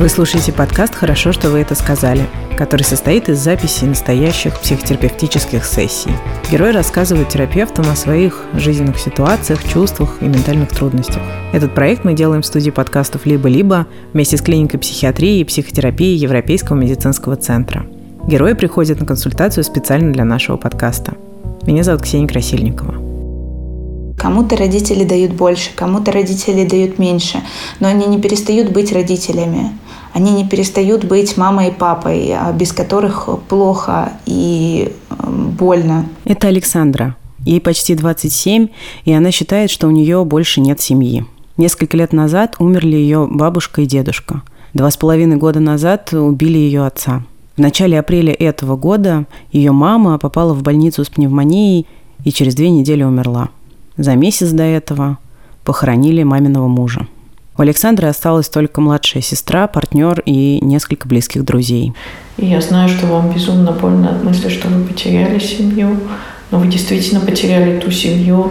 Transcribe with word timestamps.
Вы 0.00 0.08
слушаете 0.08 0.50
подкаст 0.50 0.94
«Хорошо, 0.94 1.30
что 1.30 1.50
вы 1.50 1.58
это 1.58 1.74
сказали», 1.74 2.26
который 2.56 2.84
состоит 2.84 3.28
из 3.28 3.36
записи 3.38 3.84
настоящих 3.84 4.58
психотерапевтических 4.58 5.62
сессий. 5.62 6.10
Герои 6.50 6.72
рассказывают 6.72 7.28
терапевтам 7.28 7.84
о 7.90 7.94
своих 7.94 8.46
жизненных 8.54 8.98
ситуациях, 8.98 9.62
чувствах 9.62 10.16
и 10.22 10.24
ментальных 10.24 10.70
трудностях. 10.70 11.20
Этот 11.52 11.74
проект 11.74 12.02
мы 12.04 12.14
делаем 12.14 12.40
в 12.40 12.46
студии 12.46 12.70
подкастов 12.70 13.26
«Либо-либо» 13.26 13.88
вместе 14.14 14.38
с 14.38 14.40
клиникой 14.40 14.80
психиатрии 14.80 15.40
и 15.40 15.44
психотерапии 15.44 16.16
Европейского 16.16 16.78
медицинского 16.78 17.36
центра. 17.36 17.84
Герои 18.26 18.54
приходят 18.54 19.00
на 19.00 19.04
консультацию 19.04 19.64
специально 19.64 20.14
для 20.14 20.24
нашего 20.24 20.56
подкаста. 20.56 21.12
Меня 21.66 21.82
зовут 21.82 22.04
Ксения 22.04 22.26
Красильникова. 22.26 23.09
Кому-то 24.20 24.54
родители 24.54 25.04
дают 25.04 25.32
больше, 25.32 25.70
кому-то 25.74 26.12
родители 26.12 26.68
дают 26.68 26.98
меньше, 26.98 27.40
но 27.80 27.88
они 27.88 28.04
не 28.04 28.20
перестают 28.20 28.70
быть 28.70 28.92
родителями. 28.92 29.70
Они 30.12 30.32
не 30.32 30.46
перестают 30.46 31.04
быть 31.04 31.38
мамой 31.38 31.68
и 31.68 31.70
папой, 31.70 32.30
а 32.34 32.52
без 32.52 32.74
которых 32.74 33.30
плохо 33.48 34.12
и 34.26 34.92
эм, 35.08 35.52
больно. 35.52 36.04
Это 36.26 36.48
Александра. 36.48 37.16
Ей 37.46 37.62
почти 37.62 37.94
27, 37.94 38.68
и 39.06 39.12
она 39.14 39.30
считает, 39.30 39.70
что 39.70 39.86
у 39.86 39.90
нее 39.90 40.22
больше 40.26 40.60
нет 40.60 40.82
семьи. 40.82 41.24
Несколько 41.56 41.96
лет 41.96 42.12
назад 42.12 42.56
умерли 42.58 42.96
ее 42.96 43.26
бабушка 43.26 43.80
и 43.80 43.86
дедушка. 43.86 44.42
Два 44.74 44.90
с 44.90 44.98
половиной 44.98 45.36
года 45.36 45.60
назад 45.60 46.12
убили 46.12 46.58
ее 46.58 46.84
отца. 46.84 47.22
В 47.56 47.58
начале 47.58 47.98
апреля 47.98 48.34
этого 48.34 48.76
года 48.76 49.24
ее 49.50 49.72
мама 49.72 50.18
попала 50.18 50.52
в 50.52 50.62
больницу 50.62 51.06
с 51.06 51.08
пневмонией 51.08 51.86
и 52.22 52.32
через 52.32 52.54
две 52.54 52.68
недели 52.68 53.02
умерла. 53.02 53.48
За 54.00 54.14
месяц 54.14 54.48
до 54.52 54.62
этого 54.62 55.18
похоронили 55.62 56.22
маминого 56.22 56.68
мужа. 56.68 57.06
У 57.58 57.60
Александры 57.60 58.08
осталась 58.08 58.48
только 58.48 58.80
младшая 58.80 59.22
сестра, 59.22 59.66
партнер 59.66 60.22
и 60.24 60.58
несколько 60.62 61.06
близких 61.06 61.44
друзей. 61.44 61.92
И 62.38 62.46
я 62.46 62.62
знаю, 62.62 62.88
что 62.88 63.06
вам 63.08 63.30
безумно 63.30 63.72
больно 63.72 64.16
от 64.16 64.24
мысли, 64.24 64.48
что 64.48 64.68
вы 64.68 64.86
потеряли 64.86 65.38
семью, 65.38 65.98
но 66.50 66.58
вы 66.58 66.68
действительно 66.68 67.20
потеряли 67.20 67.78
ту 67.78 67.90
семью, 67.90 68.50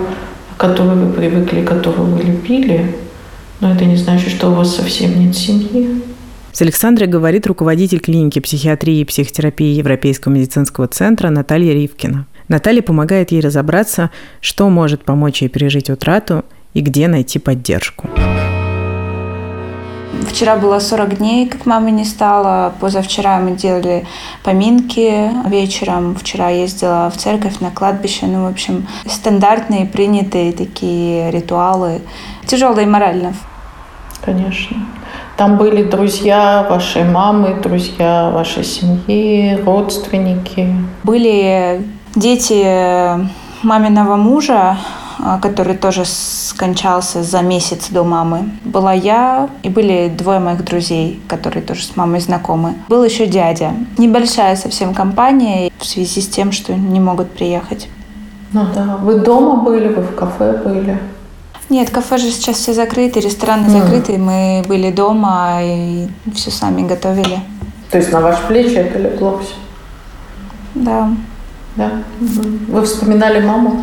к 0.55 0.59
которой 0.59 0.95
вы 0.95 1.11
привыкли, 1.13 1.65
которую 1.65 2.11
вы 2.11 2.21
любили. 2.21 2.95
Но 3.59 3.73
это 3.73 3.85
не 3.85 3.95
значит, 3.95 4.29
что 4.29 4.51
у 4.51 4.53
вас 4.53 4.75
совсем 4.75 5.19
нет 5.19 5.35
семьи. 5.35 5.99
С 6.51 6.61
Александрой 6.61 7.07
говорит 7.07 7.47
руководитель 7.47 8.01
клиники 8.01 8.37
психиатрии 8.37 8.99
и 8.99 9.05
психотерапии 9.05 9.73
Европейского 9.73 10.31
медицинского 10.31 10.87
центра 10.87 11.31
Наталья 11.31 11.73
Ривкина. 11.73 12.27
Наталья 12.49 12.81
помогает 12.81 13.31
ей 13.31 13.41
разобраться, 13.41 14.09
что 14.41 14.69
может 14.69 15.05
помочь 15.05 15.43
ей 15.43 15.47
пережить 15.47 15.89
утрату 15.89 16.43
и 16.73 16.81
где 16.81 17.07
найти 17.07 17.39
поддержку. 17.39 18.09
Вчера 20.27 20.57
было 20.57 20.79
40 20.79 21.17
дней, 21.17 21.47
как 21.47 21.65
мамы 21.65 21.91
не 21.91 22.03
стало. 22.03 22.73
Позавчера 22.79 23.39
мы 23.39 23.51
делали 23.51 24.05
поминки 24.43 25.29
вечером. 25.47 26.15
Вчера 26.15 26.49
ездила 26.49 27.11
в 27.13 27.17
церковь, 27.17 27.59
на 27.59 27.71
кладбище. 27.71 28.25
Ну, 28.25 28.43
в 28.43 28.47
общем, 28.47 28.87
стандартные, 29.05 29.85
принятые 29.85 30.51
такие 30.51 31.31
ритуалы. 31.31 32.01
Тяжелые 32.45 32.87
морально. 32.87 33.33
Конечно. 34.21 34.77
Там 35.37 35.57
были 35.57 35.83
друзья 35.83 36.65
вашей 36.69 37.05
мамы, 37.05 37.55
друзья 37.61 38.29
вашей 38.29 38.63
семьи, 38.65 39.57
родственники. 39.63 40.67
Были 41.03 41.81
дети 42.15 43.19
маминого 43.63 44.15
мужа, 44.15 44.77
а, 45.21 45.37
который 45.39 45.75
тоже 45.75 46.03
скончался 46.05 47.23
за 47.23 47.41
месяц 47.41 47.89
до 47.89 48.03
мамы. 48.03 48.51
Была 48.63 48.93
я 48.93 49.49
и 49.63 49.69
были 49.69 50.11
двое 50.15 50.39
моих 50.39 50.63
друзей, 50.63 51.21
которые 51.27 51.61
тоже 51.61 51.83
с 51.83 51.95
мамой 51.97 52.21
знакомы. 52.21 52.75
Был 52.87 53.03
еще 53.03 53.27
дядя. 53.27 53.73
Небольшая 53.97 54.55
совсем 54.55 54.93
компания 54.93 55.71
в 55.77 55.85
связи 55.85 56.21
с 56.21 56.27
тем, 56.27 56.51
что 56.51 56.73
не 56.73 56.99
могут 56.99 57.31
приехать. 57.31 57.89
Ну 58.53 58.65
да. 58.73 58.97
Вы 58.97 59.19
дома 59.19 59.57
были, 59.57 59.89
вы 59.89 60.03
в 60.03 60.15
кафе 60.15 60.53
были? 60.63 60.99
Нет, 61.69 61.89
кафе 61.91 62.17
же 62.17 62.31
сейчас 62.31 62.57
все 62.57 62.73
закрыты, 62.73 63.19
рестораны 63.19 63.67
mm. 63.67 63.69
закрыты. 63.69 64.17
Мы 64.17 64.63
были 64.67 64.89
дома 64.89 65.59
и 65.61 66.07
все 66.33 66.49
сами 66.49 66.87
готовили. 66.87 67.41
То 67.91 67.97
есть 67.97 68.11
на 68.11 68.21
ваши 68.21 68.41
плечи 68.47 68.75
это 68.75 68.97
легло 68.97 69.39
все? 69.39 69.53
Да. 70.75 71.09
Да? 71.79 71.91
Вы 72.19 72.81
вспоминали 72.81 73.39
маму? 73.39 73.81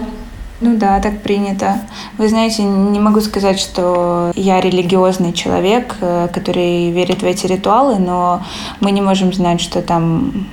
Ну 0.61 0.77
да, 0.77 1.01
так 1.01 1.23
принято. 1.23 1.81
Вы 2.19 2.29
знаете, 2.29 2.63
не 2.63 3.01
могу 3.01 3.21
сказать, 3.21 3.59
что 3.59 4.33
я 4.35 4.61
религиозный 4.61 5.33
человек, 5.33 5.97
э, 6.01 6.29
который 6.33 6.91
верит 6.91 7.23
в 7.23 7.25
эти 7.25 7.47
ритуалы, 7.47 7.99
но 7.99 8.43
мы 8.81 8.91
не 8.91 9.01
можем 9.01 9.33
знать, 9.33 9.61
что 9.61 9.81
там 9.81 10.47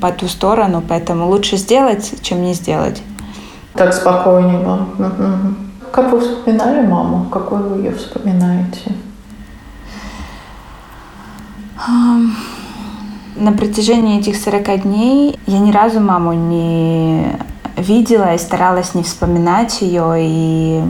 по 0.00 0.12
ту 0.12 0.28
сторону, 0.28 0.82
поэтому 0.88 1.28
лучше 1.28 1.56
сделать, 1.56 2.14
чем 2.22 2.42
не 2.42 2.54
сделать. 2.54 3.02
Так 3.74 3.92
спокойнее 3.92 4.58
вам. 4.58 4.88
Угу. 4.98 5.90
Как 5.92 6.12
вы 6.12 6.20
вспоминали 6.20 6.86
маму? 6.86 7.28
Какой 7.30 7.62
вы 7.62 7.78
ее 7.78 7.92
вспоминаете? 7.92 8.92
На 13.38 13.52
протяжении 13.52 14.18
этих 14.18 14.36
40 14.36 14.82
дней 14.82 15.38
я 15.46 15.58
ни 15.60 15.70
разу 15.70 16.00
маму 16.00 16.32
не 16.32 17.36
видела 17.76 18.34
и 18.34 18.38
старалась 18.38 18.94
не 18.94 19.04
вспоминать 19.04 19.80
ее, 19.80 20.14
и 20.18 20.82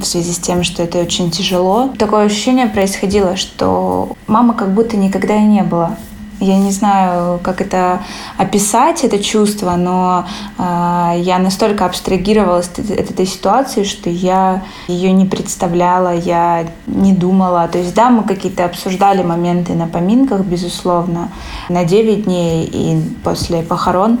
в 0.00 0.04
связи 0.04 0.32
с 0.32 0.38
тем, 0.38 0.64
что 0.64 0.82
это 0.82 0.98
очень 0.98 1.30
тяжело, 1.30 1.90
такое 1.96 2.24
ощущение 2.24 2.66
происходило, 2.66 3.36
что 3.36 4.16
мамы 4.26 4.54
как 4.54 4.74
будто 4.74 4.96
никогда 4.96 5.36
и 5.36 5.44
не 5.44 5.62
было. 5.62 5.96
Я 6.38 6.58
не 6.58 6.70
знаю, 6.70 7.40
как 7.42 7.62
это 7.62 8.00
описать, 8.36 9.04
это 9.04 9.22
чувство, 9.22 9.74
но 9.76 10.26
э, 10.58 11.14
я 11.18 11.38
настолько 11.38 11.86
абстрагировалась 11.86 12.68
от, 12.68 12.90
этой 12.90 13.24
ситуации, 13.24 13.84
что 13.84 14.10
я 14.10 14.62
ее 14.86 15.12
не 15.12 15.24
представляла, 15.24 16.14
я 16.14 16.66
не 16.86 17.14
думала. 17.14 17.66
То 17.68 17.78
есть, 17.78 17.94
да, 17.94 18.10
мы 18.10 18.22
какие-то 18.22 18.66
обсуждали 18.66 19.22
моменты 19.22 19.72
на 19.72 19.86
поминках, 19.86 20.42
безусловно, 20.42 21.30
на 21.70 21.84
9 21.84 22.24
дней 22.24 22.68
и 22.70 23.02
после 23.24 23.62
похорон, 23.62 24.18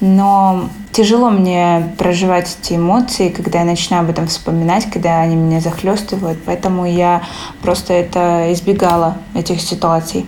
но 0.00 0.70
тяжело 0.92 1.28
мне 1.28 1.92
проживать 1.98 2.56
эти 2.62 2.76
эмоции, 2.76 3.28
когда 3.28 3.58
я 3.58 3.64
начинаю 3.66 4.04
об 4.04 4.10
этом 4.10 4.26
вспоминать, 4.26 4.90
когда 4.90 5.20
они 5.20 5.36
меня 5.36 5.60
захлестывают, 5.60 6.38
поэтому 6.46 6.86
я 6.86 7.22
просто 7.60 7.92
это 7.92 8.52
избегала 8.54 9.18
этих 9.34 9.60
ситуаций. 9.60 10.24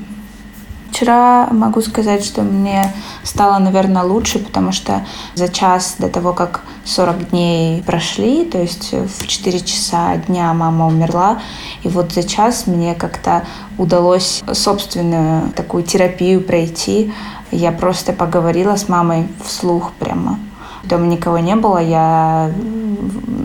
Вчера 0.90 1.48
могу 1.52 1.80
сказать, 1.82 2.24
что 2.24 2.42
мне 2.42 2.92
стало, 3.22 3.58
наверное, 3.58 4.02
лучше, 4.02 4.38
потому 4.38 4.72
что 4.72 5.06
за 5.34 5.48
час 5.48 5.96
до 5.98 6.08
того, 6.08 6.32
как 6.32 6.62
40 6.84 7.30
дней 7.30 7.82
прошли, 7.82 8.44
то 8.44 8.58
есть 8.58 8.92
в 8.92 9.26
4 9.26 9.60
часа 9.60 10.16
дня 10.16 10.52
мама 10.52 10.86
умерла, 10.86 11.40
и 11.84 11.88
вот 11.88 12.12
за 12.12 12.24
час 12.24 12.66
мне 12.66 12.94
как-то 12.94 13.44
удалось 13.78 14.42
собственную 14.52 15.52
такую 15.52 15.84
терапию 15.84 16.40
пройти. 16.40 17.12
Я 17.52 17.72
просто 17.72 18.12
поговорила 18.12 18.76
с 18.76 18.88
мамой 18.88 19.28
вслух 19.44 19.92
прямо. 19.92 20.38
Дома 20.82 21.06
никого 21.06 21.38
не 21.38 21.56
было, 21.56 21.78
я 21.78 22.50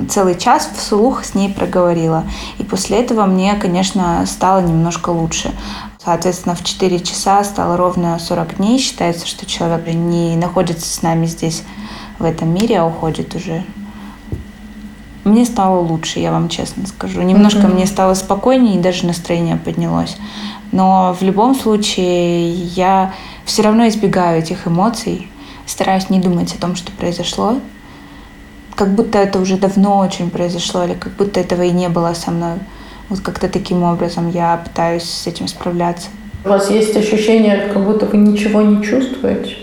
целый 0.09 0.35
час 0.35 0.69
вслух 0.75 1.23
с 1.23 1.35
ней 1.35 1.53
проговорила. 1.53 2.23
И 2.57 2.63
после 2.63 2.99
этого 2.99 3.25
мне, 3.25 3.55
конечно, 3.55 4.25
стало 4.25 4.61
немножко 4.61 5.09
лучше. 5.09 5.51
Соответственно, 6.05 6.53
в 6.53 6.63
4 6.63 6.99
часа 6.99 7.43
стало 7.43 7.77
ровно 7.77 8.19
40 8.19 8.57
дней. 8.57 8.77
Считается, 8.77 9.25
что 9.25 9.47
человек 9.47 9.87
не 9.87 10.35
находится 10.35 10.87
с 10.87 11.01
нами 11.01 11.25
здесь, 11.25 11.63
в 12.19 12.23
этом 12.23 12.53
мире, 12.53 12.79
а 12.79 12.85
уходит 12.85 13.33
уже. 13.35 13.63
Мне 15.23 15.43
стало 15.45 15.79
лучше, 15.79 16.19
я 16.19 16.31
вам 16.31 16.49
честно 16.49 16.85
скажу. 16.85 17.21
Немножко 17.21 17.61
mm-hmm. 17.61 17.73
мне 17.73 17.87
стало 17.87 18.13
спокойнее, 18.13 18.75
и 18.75 18.81
даже 18.81 19.07
настроение 19.07 19.57
поднялось. 19.57 20.15
Но 20.71 21.15
в 21.19 21.23
любом 21.23 21.55
случае 21.55 22.51
я 22.53 23.13
все 23.43 23.63
равно 23.63 23.87
избегаю 23.87 24.39
этих 24.39 24.67
эмоций, 24.67 25.27
стараюсь 25.65 26.11
не 26.11 26.19
думать 26.19 26.53
о 26.53 26.61
том, 26.61 26.75
что 26.75 26.91
произошло. 26.91 27.59
Как 28.75 28.93
будто 28.93 29.17
это 29.17 29.39
уже 29.39 29.57
давно 29.57 29.97
очень 29.97 30.29
произошло, 30.29 30.83
или 30.83 30.93
как 30.93 31.13
будто 31.13 31.39
этого 31.39 31.63
и 31.63 31.71
не 31.71 31.89
было 31.89 32.13
со 32.13 32.29
мной. 32.29 32.59
Вот 33.09 33.19
как-то 33.19 33.47
таким 33.47 33.83
образом 33.83 34.29
я 34.29 34.57
пытаюсь 34.57 35.03
с 35.03 35.27
этим 35.27 35.47
справляться. 35.47 36.07
У 36.43 36.49
вас 36.49 36.69
есть 36.69 36.95
ощущение, 36.95 37.69
как 37.73 37.83
будто 37.83 38.05
вы 38.05 38.17
ничего 38.17 38.61
не 38.61 38.83
чувствуете? 38.83 39.57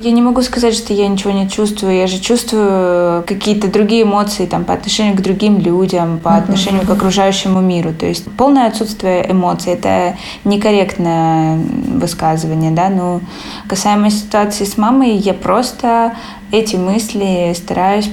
Я 0.00 0.12
не 0.12 0.22
могу 0.22 0.40
сказать, 0.40 0.74
что 0.74 0.94
я 0.94 1.08
ничего 1.08 1.30
не 1.30 1.46
чувствую. 1.46 1.94
Я 1.94 2.06
же 2.06 2.20
чувствую 2.20 3.22
какие-то 3.24 3.68
другие 3.68 4.04
эмоции 4.04 4.46
там, 4.46 4.64
по 4.64 4.72
отношению 4.72 5.14
к 5.14 5.20
другим 5.20 5.58
людям, 5.58 6.18
по 6.18 6.36
отношению 6.36 6.86
к 6.86 6.90
окружающему 6.90 7.60
миру. 7.60 7.92
То 7.92 8.06
есть 8.06 8.24
полное 8.32 8.68
отсутствие 8.68 9.30
эмоций– 9.30 9.72
это 9.74 10.16
некорректное 10.44 11.58
высказывание. 11.58 12.70
Да? 12.70 12.88
Но 12.88 13.20
касаемо 13.68 14.10
ситуации 14.10 14.64
с 14.64 14.78
мамой, 14.78 15.16
я 15.16 15.34
просто 15.34 16.14
эти 16.50 16.76
мысли 16.76 17.52
стараюсь 17.54 18.08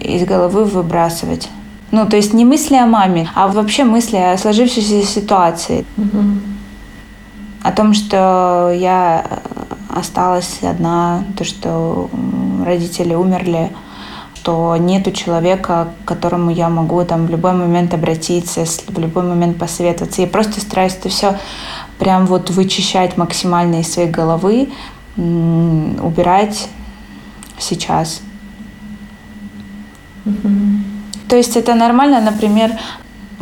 из 0.00 0.24
головы 0.24 0.64
выбрасывать. 0.64 1.48
Ну, 1.90 2.06
то 2.06 2.16
есть 2.16 2.34
не 2.34 2.44
мысли 2.44 2.76
о 2.76 2.86
маме, 2.86 3.30
а 3.34 3.48
вообще 3.48 3.84
мысли 3.84 4.16
о 4.16 4.36
сложившейся 4.36 5.02
ситуации. 5.04 5.84
о 7.62 7.72
том, 7.72 7.92
что 7.92 8.72
я 8.74 9.24
осталась 9.88 10.58
одна, 10.62 11.24
то, 11.36 11.44
что 11.44 12.08
родители 12.64 13.14
умерли, 13.14 13.70
что 14.48 14.78
нету 14.78 15.10
человека, 15.10 15.88
к 16.02 16.08
которому 16.08 16.50
я 16.50 16.70
могу 16.70 17.04
там 17.04 17.26
в 17.26 17.30
любой 17.30 17.52
момент 17.52 17.92
обратиться, 17.92 18.64
в 18.64 18.98
любой 18.98 19.24
момент 19.24 19.58
посоветоваться. 19.58 20.22
Я 20.22 20.26
просто 20.26 20.62
стараюсь 20.62 20.94
это 20.94 21.10
все 21.10 21.38
прям 21.98 22.24
вот 22.24 22.48
вычищать 22.48 23.18
максимально 23.18 23.80
из 23.80 23.92
своей 23.92 24.08
головы, 24.08 24.70
убирать 25.18 26.70
сейчас. 27.58 28.22
Mm-hmm. 30.24 30.87
То 31.28 31.36
есть 31.36 31.56
это 31.56 31.74
нормально, 31.74 32.20
например, 32.20 32.72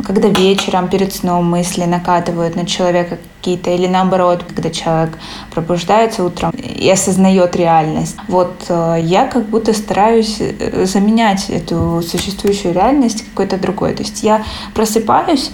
когда 0.05 0.27
вечером 0.27 0.89
перед 0.89 1.13
сном 1.13 1.49
мысли 1.49 1.85
накатывают 1.85 2.55
на 2.55 2.65
человека 2.65 3.17
какие-то, 3.39 3.71
или 3.71 3.87
наоборот, 3.87 4.43
когда 4.47 4.69
человек 4.69 5.17
пробуждается 5.53 6.23
утром 6.23 6.51
и 6.51 6.89
осознает 6.89 7.55
реальность. 7.55 8.15
Вот 8.27 8.65
э, 8.69 8.97
я 9.01 9.25
как 9.25 9.45
будто 9.45 9.73
стараюсь 9.73 10.37
э, 10.39 10.85
заменять 10.85 11.49
эту 11.49 12.01
существующую 12.07 12.73
реальность 12.73 13.25
какой-то 13.29 13.57
другой. 13.57 13.93
То 13.93 14.03
есть 14.03 14.23
я 14.23 14.43
просыпаюсь 14.73 15.51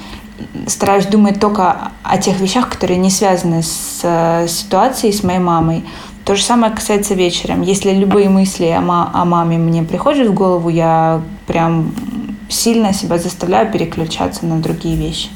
стараюсь 0.68 1.06
думать 1.06 1.40
только 1.40 1.92
о 2.04 2.18
тех 2.18 2.40
вещах, 2.40 2.70
которые 2.70 2.98
не 2.98 3.10
связаны 3.10 3.64
с 3.64 4.02
э, 4.04 4.48
ситуацией 4.48 5.14
с 5.14 5.24
моей 5.24 5.40
мамой. 5.40 5.86
То 6.26 6.36
же 6.36 6.44
самое 6.44 6.74
касается 6.74 7.14
вечером. 7.14 7.62
Если 7.62 7.92
любые 7.92 8.30
мысли 8.30 8.66
о, 8.68 8.82
ма- 8.82 9.12
о 9.14 9.26
маме 9.26 9.58
мне 9.58 9.84
приходят 9.84 10.28
в 10.28 10.34
голову, 10.34 10.70
я 10.70 11.22
прям 11.48 11.94
сильно 12.54 12.94
себя 12.94 13.18
заставляю 13.18 13.72
переключаться 13.72 14.46
на 14.46 14.62
другие 14.62 14.96
вещи. 14.96 15.30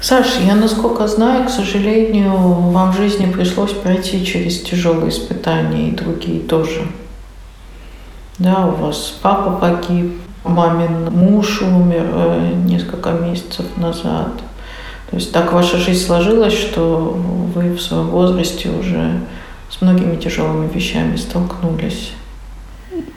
Саша, 0.00 0.40
я 0.46 0.54
насколько 0.54 1.08
знаю, 1.08 1.46
к 1.46 1.50
сожалению, 1.50 2.32
вам 2.36 2.92
в 2.92 2.96
жизни 2.96 3.30
пришлось 3.32 3.72
пройти 3.72 4.24
через 4.24 4.62
тяжелые 4.62 5.10
испытания 5.10 5.88
и 5.88 5.96
другие 5.96 6.40
тоже. 6.40 6.86
Да, 8.38 8.66
у 8.66 8.70
вас 8.76 9.18
папа 9.20 9.50
погиб, 9.50 10.20
мамин 10.44 11.10
муж 11.10 11.62
умер 11.62 12.06
э, 12.12 12.52
несколько 12.64 13.10
месяцев 13.10 13.66
назад. 13.76 14.30
То 15.10 15.16
есть 15.16 15.32
так 15.32 15.52
ваша 15.52 15.78
жизнь 15.78 16.06
сложилась, 16.06 16.56
что 16.56 17.18
вы 17.54 17.74
в 17.74 17.80
своем 17.80 18.10
возрасте 18.10 18.70
уже 18.70 19.20
с 19.68 19.80
многими 19.80 20.16
тяжелыми 20.16 20.68
вещами 20.72 21.16
столкнулись. 21.16 22.12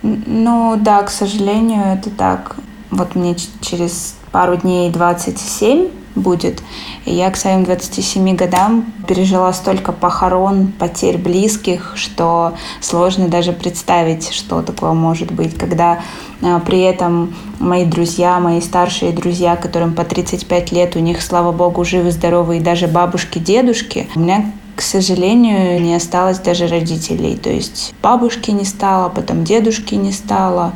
Ну 0.02 0.78
да, 0.80 1.04
к 1.04 1.10
сожалению, 1.10 1.84
это 1.94 2.10
так. 2.10 2.56
Вот 2.90 3.16
мне 3.16 3.36
через 3.62 4.16
пару 4.32 4.58
дней 4.58 4.90
27 4.90 5.90
будет. 6.16 6.62
И 7.06 7.14
я 7.14 7.30
к 7.32 7.38
своим 7.38 7.64
27 7.64 8.36
годам 8.36 8.86
пережила 9.08 9.52
столько 9.54 9.92
похорон, 9.92 10.68
потерь 10.68 11.18
близких, 11.18 11.94
что 11.96 12.54
сложно 12.82 13.28
даже 13.28 13.54
представить, 13.54 14.32
что 14.32 14.62
такое 14.62 14.94
может 14.94 15.32
быть, 15.32 15.58
когда 15.58 16.02
а, 16.42 16.60
при 16.60 16.82
этом 16.82 17.34
мои 17.60 17.86
друзья, 17.86 18.40
мои 18.40 18.62
старшие 18.62 19.12
друзья, 19.12 19.56
которым 19.56 19.94
по 19.94 20.04
35 20.04 20.72
лет, 20.72 20.96
у 20.96 21.00
них, 21.00 21.22
слава 21.22 21.52
богу, 21.52 21.84
живы, 21.84 22.12
здоровы, 22.12 22.58
и 22.58 22.62
даже 22.62 22.88
бабушки, 22.88 23.40
дедушки, 23.40 24.10
у 24.16 24.20
меня 24.20 24.52
к 24.76 24.82
сожалению, 24.82 25.82
не 25.82 25.96
осталось 25.96 26.40
даже 26.40 26.68
родителей. 26.68 27.36
То 27.36 27.50
есть 27.50 27.94
бабушки 28.02 28.52
не 28.52 28.66
стало, 28.66 29.10
потом 29.10 29.44
дедушки 29.44 29.96
не 29.96 30.12
стало. 30.12 30.74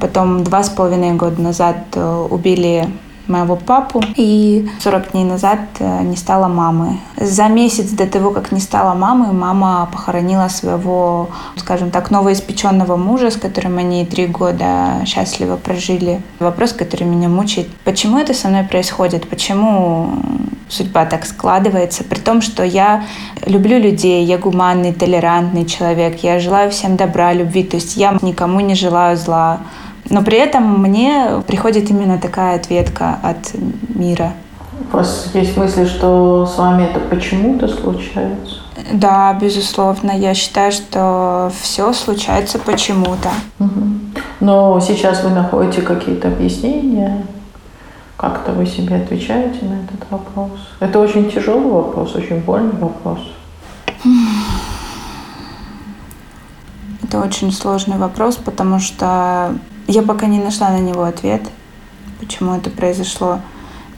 Потом 0.00 0.44
два 0.44 0.62
с 0.62 0.68
половиной 0.68 1.14
года 1.14 1.40
назад 1.40 1.76
э, 1.94 2.26
убили 2.30 2.88
моего 3.28 3.56
папу. 3.56 4.02
И 4.16 4.68
40 4.80 5.12
дней 5.12 5.24
назад 5.24 5.60
э, 5.78 6.02
не 6.02 6.16
стало 6.16 6.48
мамы. 6.48 6.98
За 7.16 7.48
месяц 7.48 7.90
до 7.90 8.06
того, 8.06 8.30
как 8.30 8.52
не 8.52 8.60
стало 8.60 8.94
мамы, 8.94 9.32
мама 9.32 9.88
похоронила 9.92 10.48
своего, 10.48 11.30
скажем 11.56 11.90
так, 11.90 12.10
новоиспеченного 12.10 12.96
мужа, 12.96 13.30
с 13.30 13.36
которым 13.36 13.78
они 13.78 14.04
три 14.06 14.26
года 14.26 15.02
счастливо 15.06 15.56
прожили. 15.56 16.22
Вопрос, 16.38 16.72
который 16.72 17.04
меня 17.04 17.28
мучает, 17.28 17.68
почему 17.84 18.18
это 18.18 18.34
со 18.34 18.48
мной 18.48 18.64
происходит? 18.64 19.28
Почему 19.28 20.10
судьба 20.68 21.06
так 21.06 21.26
складывается, 21.26 22.04
при 22.04 22.18
том, 22.18 22.42
что 22.42 22.64
я 22.64 23.04
люблю 23.44 23.78
людей, 23.78 24.24
я 24.24 24.38
гуманный, 24.38 24.92
толерантный 24.92 25.64
человек, 25.64 26.22
я 26.22 26.40
желаю 26.40 26.70
всем 26.70 26.96
добра, 26.96 27.32
любви, 27.32 27.62
то 27.62 27.76
есть 27.76 27.96
я 27.96 28.16
никому 28.22 28.60
не 28.60 28.74
желаю 28.74 29.16
зла. 29.16 29.60
Но 30.10 30.22
при 30.22 30.38
этом 30.38 30.82
мне 30.82 31.42
приходит 31.46 31.90
именно 31.90 32.18
такая 32.18 32.56
ответка 32.56 33.18
от 33.22 33.52
мира. 33.94 34.32
У 34.92 34.96
вас 34.96 35.30
есть 35.34 35.56
мысли, 35.56 35.84
что 35.84 36.46
с 36.46 36.58
вами 36.58 36.84
это 36.84 37.00
почему-то 37.00 37.66
случается? 37.66 38.56
Да, 38.92 39.36
безусловно. 39.40 40.12
Я 40.12 40.34
считаю, 40.34 40.70
что 40.70 41.50
все 41.60 41.92
случается 41.92 42.58
почему-то. 42.58 43.30
Угу. 43.58 43.82
Но 44.40 44.80
сейчас 44.80 45.24
вы 45.24 45.30
находите 45.30 45.82
какие-то 45.82 46.28
объяснения? 46.28 47.26
Как-то 48.16 48.52
вы 48.52 48.64
себе 48.66 48.96
отвечаете 48.96 49.64
на 49.64 49.84
этот 49.84 50.10
вопрос? 50.10 50.52
Это 50.80 50.98
очень 51.00 51.30
тяжелый 51.30 51.70
вопрос, 51.70 52.14
очень 52.14 52.40
больный 52.40 52.76
вопрос. 52.78 53.18
Это 57.16 57.24
очень 57.24 57.50
сложный 57.50 57.96
вопрос, 57.96 58.36
потому 58.36 58.78
что 58.78 59.56
я 59.86 60.02
пока 60.02 60.26
не 60.26 60.38
нашла 60.38 60.68
на 60.68 60.80
него 60.80 61.04
ответ, 61.04 61.40
почему 62.20 62.54
это 62.54 62.68
произошло. 62.68 63.40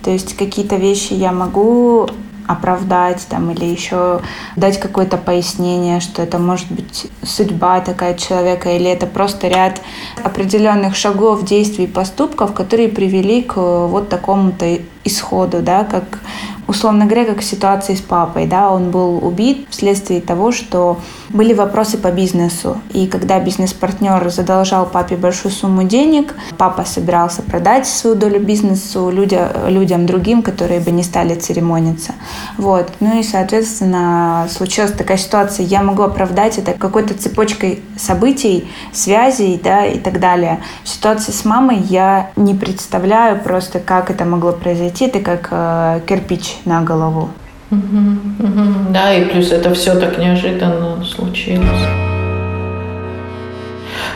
То 0.04 0.10
есть 0.10 0.36
какие-то 0.36 0.76
вещи 0.76 1.14
я 1.14 1.32
могу 1.32 2.08
оправдать 2.46 3.26
там 3.28 3.50
или 3.50 3.64
еще 3.64 4.20
дать 4.54 4.78
какое-то 4.78 5.16
пояснение, 5.16 5.98
что 5.98 6.22
это 6.22 6.38
может 6.38 6.70
быть 6.70 7.08
судьба 7.24 7.80
такая 7.80 8.14
человека 8.14 8.70
или 8.70 8.88
это 8.88 9.06
просто 9.06 9.48
ряд 9.48 9.80
определенных 10.22 10.94
шагов, 10.94 11.44
действий, 11.44 11.88
поступков, 11.88 12.54
которые 12.54 12.88
привели 12.88 13.42
к 13.42 13.56
вот 13.56 14.08
такому-то 14.08 14.78
исходу, 15.08 15.60
да, 15.62 15.84
как 15.84 16.20
условно 16.68 17.06
говоря, 17.06 17.24
как 17.24 17.40
в 17.40 17.44
ситуации 17.44 17.94
с 17.94 18.00
папой, 18.00 18.46
да, 18.46 18.70
он 18.70 18.90
был 18.90 19.24
убит 19.26 19.66
вследствие 19.70 20.20
того, 20.20 20.52
что 20.52 21.00
были 21.30 21.54
вопросы 21.54 21.96
по 21.96 22.12
бизнесу. 22.12 22.80
И 22.92 23.06
когда 23.06 23.40
бизнес-партнер 23.40 24.28
задолжал 24.30 24.86
папе 24.86 25.16
большую 25.16 25.50
сумму 25.50 25.82
денег, 25.82 26.34
папа 26.58 26.84
собирался 26.84 27.42
продать 27.42 27.86
свою 27.86 28.14
долю 28.14 28.40
бизнесу 28.40 29.10
людя, 29.10 29.50
людям 29.66 30.06
другим, 30.06 30.42
которые 30.42 30.80
бы 30.80 30.90
не 30.90 31.02
стали 31.02 31.34
церемониться. 31.34 32.12
Вот. 32.58 32.92
Ну 33.00 33.18
и, 33.18 33.22
соответственно, 33.22 34.46
случилась 34.50 34.92
такая 34.92 35.16
ситуация. 35.16 35.64
Я 35.64 35.82
могу 35.82 36.02
оправдать 36.02 36.58
это 36.58 36.72
какой-то 36.72 37.14
цепочкой 37.14 37.82
событий, 37.96 38.68
связей, 38.92 39.58
да, 39.62 39.86
и 39.86 39.98
так 39.98 40.20
далее. 40.20 40.60
В 40.84 40.88
ситуации 40.88 41.32
с 41.32 41.46
мамой 41.46 41.78
я 41.78 42.30
не 42.36 42.54
представляю 42.54 43.40
просто, 43.40 43.80
как 43.80 44.10
это 44.10 44.26
могло 44.26 44.52
произойти. 44.52 44.97
Это 45.00 45.20
как 45.20 45.48
э, 45.52 46.00
кирпич 46.06 46.56
на 46.64 46.82
голову. 46.82 47.30
Да, 47.70 49.14
и 49.14 49.26
плюс 49.26 49.52
это 49.52 49.72
все 49.74 49.94
так 49.94 50.18
неожиданно 50.18 51.04
случилось. 51.04 51.86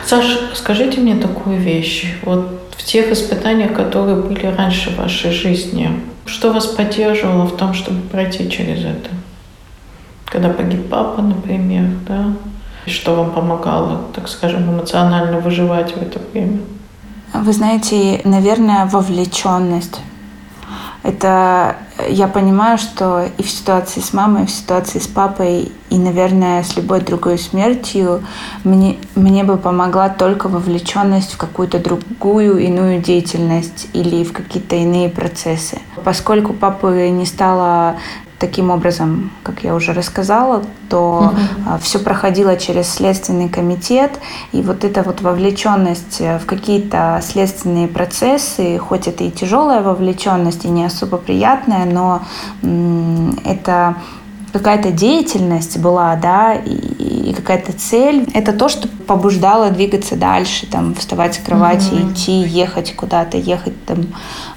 Саш, 0.05 0.25
скажите 0.55 0.99
мне 0.99 1.15
такую 1.15 1.57
вещь. 1.57 2.15
Вот 2.23 2.59
в 2.77 2.83
тех 2.83 3.11
испытаниях, 3.11 3.73
которые 3.73 4.17
были 4.17 4.47
раньше 4.47 4.89
в 4.89 4.97
вашей 4.97 5.31
жизни, 5.31 6.01
что 6.25 6.51
вас 6.51 6.65
поддерживало 6.65 7.45
в 7.45 7.55
том, 7.55 7.73
чтобы 7.73 8.01
пройти 8.01 8.49
через 8.49 8.79
это? 8.79 9.09
Когда 10.25 10.49
погиб 10.49 10.89
папа, 10.89 11.21
например, 11.21 11.85
да? 12.07 12.33
Что 12.85 13.15
вам 13.15 13.31
помогало, 13.31 14.01
так 14.13 14.27
скажем, 14.27 14.69
эмоционально 14.69 15.39
выживать 15.39 15.95
в 15.95 16.01
это 16.01 16.19
время? 16.33 16.59
Вы 17.33 17.53
знаете, 17.53 18.19
наверное, 18.25 18.85
вовлеченность 18.85 20.01
это 21.03 21.75
я 22.09 22.27
понимаю, 22.27 22.77
что 22.77 23.25
и 23.37 23.43
в 23.43 23.49
ситуации 23.49 23.99
с 23.99 24.13
мамой, 24.13 24.43
и 24.43 24.45
в 24.47 24.51
ситуации 24.51 24.99
с 24.99 25.07
папой, 25.07 25.71
и, 25.89 25.97
наверное, 25.97 26.63
с 26.63 26.75
любой 26.75 27.01
другой 27.01 27.37
смертью 27.37 28.23
мне, 28.63 28.97
мне 29.15 29.43
бы 29.43 29.57
помогла 29.57 30.09
только 30.09 30.49
вовлеченность 30.49 31.33
в 31.33 31.37
какую-то 31.37 31.79
другую, 31.79 32.57
иную 32.57 33.01
деятельность 33.01 33.87
или 33.93 34.23
в 34.23 34.33
какие-то 34.33 34.75
иные 34.75 35.09
процессы. 35.09 35.79
Поскольку 36.03 36.53
папы 36.53 37.09
не 37.09 37.25
стало 37.25 37.97
таким 38.43 38.71
образом, 38.71 39.31
как 39.41 39.63
я 39.63 39.73
уже 39.73 39.93
рассказала, 39.93 40.63
то 40.89 41.31
угу. 41.31 41.79
все 41.81 41.97
проходило 41.99 42.57
через 42.57 42.89
следственный 42.89 43.47
комитет, 43.47 44.11
и 44.51 44.61
вот 44.61 44.83
эта 44.83 45.01
вот 45.01 45.21
вовлеченность 45.21 46.19
в 46.19 46.45
какие-то 46.45 47.21
следственные 47.23 47.87
процессы, 47.87 48.77
хоть 48.79 49.07
это 49.07 49.23
и 49.23 49.31
тяжелая 49.31 49.81
вовлеченность, 49.81 50.65
и 50.65 50.67
не 50.67 50.83
особо 50.83 51.17
приятная, 51.17 51.82
но 51.85 52.21
это 53.45 53.95
какая-то 54.53 54.91
деятельность 54.91 55.79
была, 55.79 56.15
да, 56.15 56.53
и, 56.53 57.29
и 57.29 57.33
какая-то 57.33 57.73
цель. 57.73 58.29
Это 58.33 58.53
то, 58.53 58.69
что 58.69 58.87
побуждало 58.87 59.71
двигаться 59.71 60.15
дальше, 60.15 60.67
там, 60.67 60.93
вставать 60.93 61.35
с 61.35 61.39
кровати, 61.39 61.91
mm-hmm. 61.91 62.13
идти, 62.13 62.31
ехать 62.31 62.95
куда-то, 62.95 63.37
ехать 63.37 63.83
там 63.85 64.05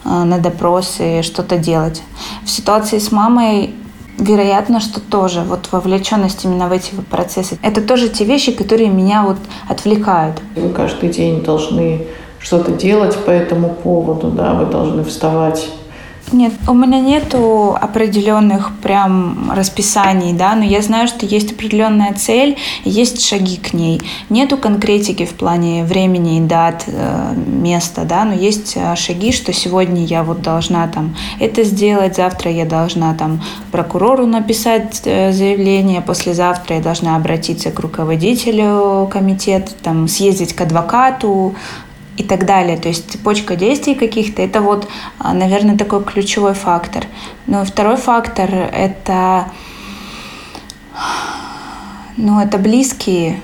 э, 0.05 0.25
на 0.25 0.39
допросы, 0.39 1.23
что-то 1.23 1.57
делать. 1.57 2.03
В 2.45 2.51
ситуации 2.51 2.99
с 2.99 3.11
мамой 3.11 3.75
Вероятно, 4.19 4.81
что 4.81 4.99
тоже 4.99 5.43
вот 5.43 5.69
вовлеченность 5.73 6.43
именно 6.47 6.69
в 6.69 6.73
эти 6.73 6.95
процессы. 7.11 7.59
Это 7.61 7.83
тоже 7.83 8.09
те 8.09 8.25
вещи, 8.25 8.51
которые 8.51 8.89
меня 8.89 9.23
вот 9.23 9.37
отвлекают. 9.69 10.41
Вы 10.55 10.71
каждый 10.71 11.11
день 11.11 11.43
должны 11.43 12.07
что-то 12.39 12.73
делать 12.73 13.15
по 13.15 13.31
этому 13.31 13.69
поводу, 13.69 14.31
да, 14.31 14.55
вы 14.55 14.67
должны 14.67 15.05
вставать 15.05 15.69
нет, 16.33 16.53
у 16.69 16.75
меня 16.75 17.01
нету 17.01 17.77
определенных 17.81 18.73
прям 18.83 19.51
расписаний, 19.53 20.33
да, 20.33 20.55
но 20.55 20.65
я 20.65 20.83
знаю, 20.83 21.09
что 21.09 21.25
есть 21.25 21.53
определенная 21.53 22.15
цель, 22.15 22.57
есть 22.85 23.25
шаги 23.25 23.57
к 23.57 23.73
ней. 23.73 24.01
Нету 24.29 24.57
конкретики 24.57 25.25
в 25.25 25.35
плане 25.35 25.85
времени, 25.85 26.47
дат, 26.47 26.85
э, 26.87 27.35
места, 27.37 28.03
да, 28.05 28.25
но 28.25 28.35
есть 28.35 28.75
э, 28.77 28.97
шаги, 28.97 29.33
что 29.33 29.53
сегодня 29.53 30.05
я 30.05 30.23
вот 30.23 30.43
должна 30.43 30.89
там 30.89 31.17
это 31.39 31.63
сделать, 31.65 32.17
завтра 32.17 32.51
я 32.51 32.65
должна 32.65 33.15
там 33.15 33.41
прокурору 33.71 34.27
написать 34.27 35.03
э, 35.05 35.33
заявление, 35.33 36.01
послезавтра 36.01 36.77
я 36.77 36.83
должна 36.83 37.17
обратиться 37.17 37.71
к 37.71 37.79
руководителю 37.81 39.09
комитета, 39.13 39.73
там 39.83 40.09
съездить 40.09 40.55
к 40.55 40.61
адвокату, 40.61 41.55
и 42.17 42.23
так 42.23 42.47
далее. 42.47 42.77
То 42.77 42.89
есть 42.89 43.11
цепочка 43.11 43.57
действий 43.57 43.95
каких-то, 43.95 44.43
это 44.43 44.61
вот, 44.61 44.89
а, 45.19 45.35
наверное, 45.35 45.77
такой 45.77 46.05
ключевой 46.05 46.55
фактор. 46.55 47.05
Ну 47.47 47.63
и 47.63 47.67
второй 47.67 47.97
фактор— 47.97 48.51
это, 48.73 49.47
ну, 52.17 52.41
это 52.41 52.59
близкие 52.59 53.41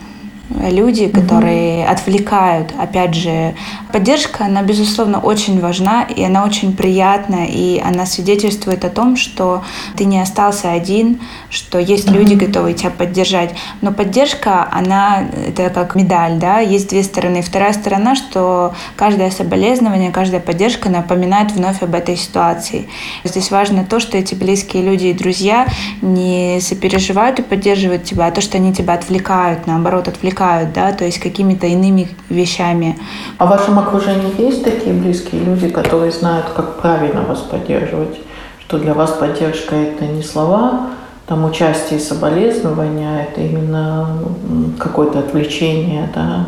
люди, 0.51 1.09
которые 1.09 1.83
mm-hmm. 1.83 1.87
отвлекают. 1.87 2.75
Опять 2.79 3.15
же, 3.15 3.55
поддержка, 3.93 4.45
она, 4.45 4.63
безусловно, 4.63 5.19
очень 5.19 5.61
важна, 5.61 6.03
и 6.03 6.23
она 6.23 6.45
очень 6.45 6.77
приятна, 6.77 7.47
и 7.49 7.81
она 7.81 8.07
свидетельствует 8.07 8.85
о 8.85 8.91
том, 8.91 9.17
что 9.17 9.63
ты 9.97 10.05
не 10.05 10.21
остался 10.21 10.73
один, 10.73 11.21
что 11.49 11.79
есть 11.79 12.09
mm-hmm. 12.09 12.13
люди, 12.13 12.35
готовые 12.35 12.75
тебя 12.75 12.91
поддержать. 12.91 13.55
Но 13.81 13.93
поддержка, 13.93 14.69
она, 14.71 15.25
это 15.47 15.71
как 15.71 15.95
медаль, 15.95 16.39
да, 16.39 16.59
есть 16.59 16.91
две 16.91 17.03
стороны. 17.03 17.43
Вторая 17.43 17.73
сторона, 17.73 18.15
что 18.15 18.75
каждое 18.97 19.31
соболезнование, 19.31 20.11
каждая 20.11 20.41
поддержка 20.41 20.89
напоминает 20.89 21.53
вновь 21.53 21.83
об 21.83 21.95
этой 21.95 22.17
ситуации. 22.17 22.89
Здесь 23.25 23.51
важно 23.51 23.85
то, 23.85 24.01
что 24.01 24.19
эти 24.19 24.35
близкие 24.35 24.83
люди 24.83 25.07
и 25.07 25.15
друзья 25.15 25.67
не 26.03 26.59
сопереживают 26.61 27.39
и 27.39 27.43
поддерживают 27.43 28.05
тебя, 28.05 28.27
а 28.27 28.31
то, 28.31 28.41
что 28.41 28.59
они 28.59 28.75
тебя 28.75 28.95
отвлекают, 28.95 29.67
наоборот, 29.67 30.09
отвлекают 30.09 30.32
отвлекают, 30.33 30.73
да, 30.73 30.93
то 30.93 31.05
есть 31.05 31.19
какими-то 31.19 31.67
иными 31.67 32.09
вещами. 32.29 32.99
А 33.39 33.47
в 33.47 33.51
вашем 33.51 33.79
окружении 33.79 34.41
есть 34.41 34.65
такие 34.65 34.95
близкие 34.95 35.43
люди, 35.43 35.69
которые 35.69 36.11
знают, 36.13 36.47
как 36.57 36.81
правильно 36.81 37.23
вас 37.23 37.41
поддерживать? 37.41 38.19
Что 38.61 38.79
для 38.79 38.95
вас 38.95 39.11
поддержка– 39.11 39.75
это 39.77 40.07
не 40.07 40.23
слова, 40.23 40.89
там 41.27 41.45
участие 41.45 42.01
и 42.01 42.03
соболезнования, 42.03 43.09
а 43.09 43.23
это 43.23 43.41
именно 43.41 44.09
ну, 44.49 44.73
какое-то 44.79 45.19
отвлечение, 45.19 46.11
да, 46.15 46.47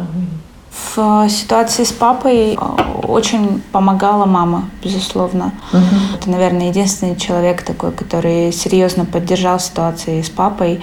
в 0.75 1.29
ситуации 1.29 1.85
с 1.85 1.93
папой 1.93 2.55
э, 2.55 3.07
очень 3.07 3.63
помогала 3.73 4.27
мама, 4.27 4.69
безусловно. 4.83 5.53
Угу. 5.73 6.17
Это, 6.17 6.31
наверное, 6.31 6.69
единственный 6.69 7.17
человек 7.17 7.63
такой, 7.63 7.93
который 7.93 8.53
серьезно 8.53 9.05
поддержал 9.05 9.61
ситуацию 9.61 10.23
с 10.25 10.29
папой, 10.29 10.83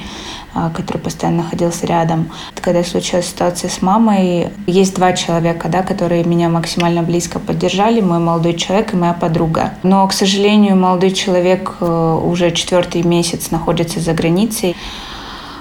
э, 0.56 0.70
который 0.76 0.98
постоянно 0.98 1.44
находился 1.44 1.88
рядом. 1.88 2.32
Когда 2.62 2.84
случилась 2.84 3.28
ситуация 3.28 3.70
с 3.70 3.82
мамой, 3.82 4.50
есть 4.66 4.96
два 4.96 5.12
человека, 5.14 5.68
да, 5.68 5.84
которые 5.84 6.24
меня 6.24 6.48
максимально 6.50 7.04
близко 7.04 7.40
поддержали, 7.40 8.00
мой 8.02 8.20
молодой 8.20 8.54
человек 8.54 8.94
и 8.94 8.98
моя 8.98 9.14
подруга. 9.14 9.74
Но, 9.84 10.08
к 10.08 10.14
сожалению, 10.14 10.78
молодой 10.78 11.12
человек 11.12 11.76
э, 11.82 12.20
уже 12.24 12.52
четвертый 12.52 13.04
месяц 13.04 13.52
находится 13.52 14.00
за 14.00 14.14
границей. 14.14 14.76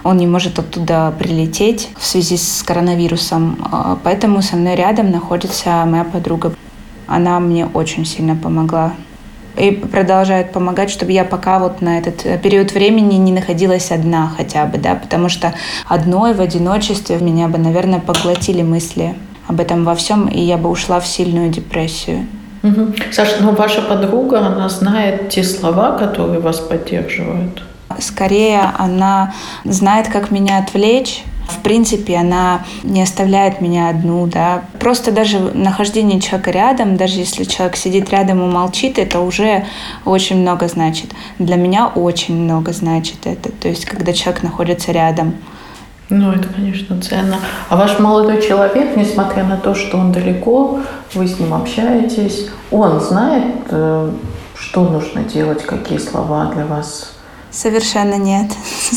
Он 0.04 0.16
не 0.16 0.26
может 0.26 0.58
оттуда 0.58 1.12
прилететь 1.18 1.90
в 1.98 2.06
связи 2.06 2.36
с 2.36 2.62
коронавирусом. 2.62 3.58
А, 3.70 3.98
поэтому 4.02 4.42
со 4.42 4.56
мной 4.56 4.74
рядом 4.74 5.10
находится 5.10 5.84
моя 5.86 6.04
подруга. 6.04 6.52
Она 7.06 7.40
мне 7.40 7.66
очень 7.66 8.06
сильно 8.06 8.36
помогла 8.36 8.92
и 9.56 9.72
продолжает 9.72 10.52
помогать, 10.52 10.90
чтобы 10.90 11.12
я 11.12 11.24
пока 11.24 11.58
вот 11.58 11.80
на 11.80 11.98
этот 11.98 12.24
э, 12.24 12.38
период 12.38 12.72
времени 12.72 13.16
не 13.16 13.32
находилась 13.32 13.90
одна 13.90 14.32
хотя 14.36 14.64
бы, 14.64 14.78
да, 14.78 14.94
потому 14.94 15.28
что 15.28 15.52
одной 15.86 16.34
в 16.34 16.40
одиночестве 16.40 17.18
меня 17.18 17.48
бы, 17.48 17.58
наверное, 17.58 18.00
поглотили 18.00 18.62
мысли 18.62 19.14
об 19.48 19.60
этом 19.60 19.84
во 19.84 19.94
всем, 19.94 20.28
и 20.28 20.40
я 20.40 20.56
бы 20.56 20.70
ушла 20.70 21.00
в 21.00 21.06
сильную 21.06 21.50
депрессию. 21.50 22.26
Угу. 22.62 22.94
Саша, 23.10 23.36
но 23.40 23.52
ваша 23.52 23.82
подруга, 23.82 24.38
она 24.38 24.68
знает 24.68 25.30
те 25.30 25.42
слова, 25.42 25.98
которые 25.98 26.40
вас 26.40 26.58
поддерживают? 26.60 27.62
Скорее, 28.00 28.72
она 28.78 29.34
знает, 29.64 30.08
как 30.08 30.30
меня 30.30 30.58
отвлечь, 30.58 31.24
в 31.50 31.62
принципе, 31.62 32.16
она 32.16 32.62
не 32.82 33.02
оставляет 33.02 33.60
меня 33.60 33.88
одну, 33.88 34.26
да. 34.26 34.62
Просто 34.78 35.10
даже 35.10 35.38
нахождение 35.38 36.20
человека 36.20 36.50
рядом, 36.52 36.96
даже 36.96 37.18
если 37.18 37.44
человек 37.44 37.76
сидит 37.76 38.10
рядом 38.10 38.42
и 38.42 38.52
молчит, 38.52 38.98
это 38.98 39.20
уже 39.20 39.66
очень 40.04 40.40
много 40.40 40.68
значит. 40.68 41.10
Для 41.38 41.56
меня 41.56 41.88
очень 41.88 42.36
много 42.36 42.72
значит 42.72 43.26
это. 43.26 43.50
То 43.50 43.68
есть, 43.68 43.84
когда 43.84 44.12
человек 44.12 44.42
находится 44.42 44.92
рядом. 44.92 45.34
Ну, 46.08 46.32
это, 46.32 46.48
конечно, 46.48 47.00
ценно. 47.00 47.38
А 47.68 47.76
ваш 47.76 47.98
молодой 47.98 48.42
человек, 48.42 48.96
несмотря 48.96 49.44
на 49.44 49.56
то, 49.56 49.74
что 49.74 49.96
он 49.96 50.12
далеко, 50.12 50.80
вы 51.14 51.26
с 51.26 51.38
ним 51.38 51.54
общаетесь, 51.54 52.48
он 52.70 53.00
знает, 53.00 53.54
э, 53.70 54.10
что 54.56 54.84
нужно 54.84 55.22
делать, 55.22 55.64
какие 55.64 55.98
слова 55.98 56.46
для 56.46 56.66
вас 56.66 57.12
Совершенно 57.50 58.14
нет. 58.14 58.52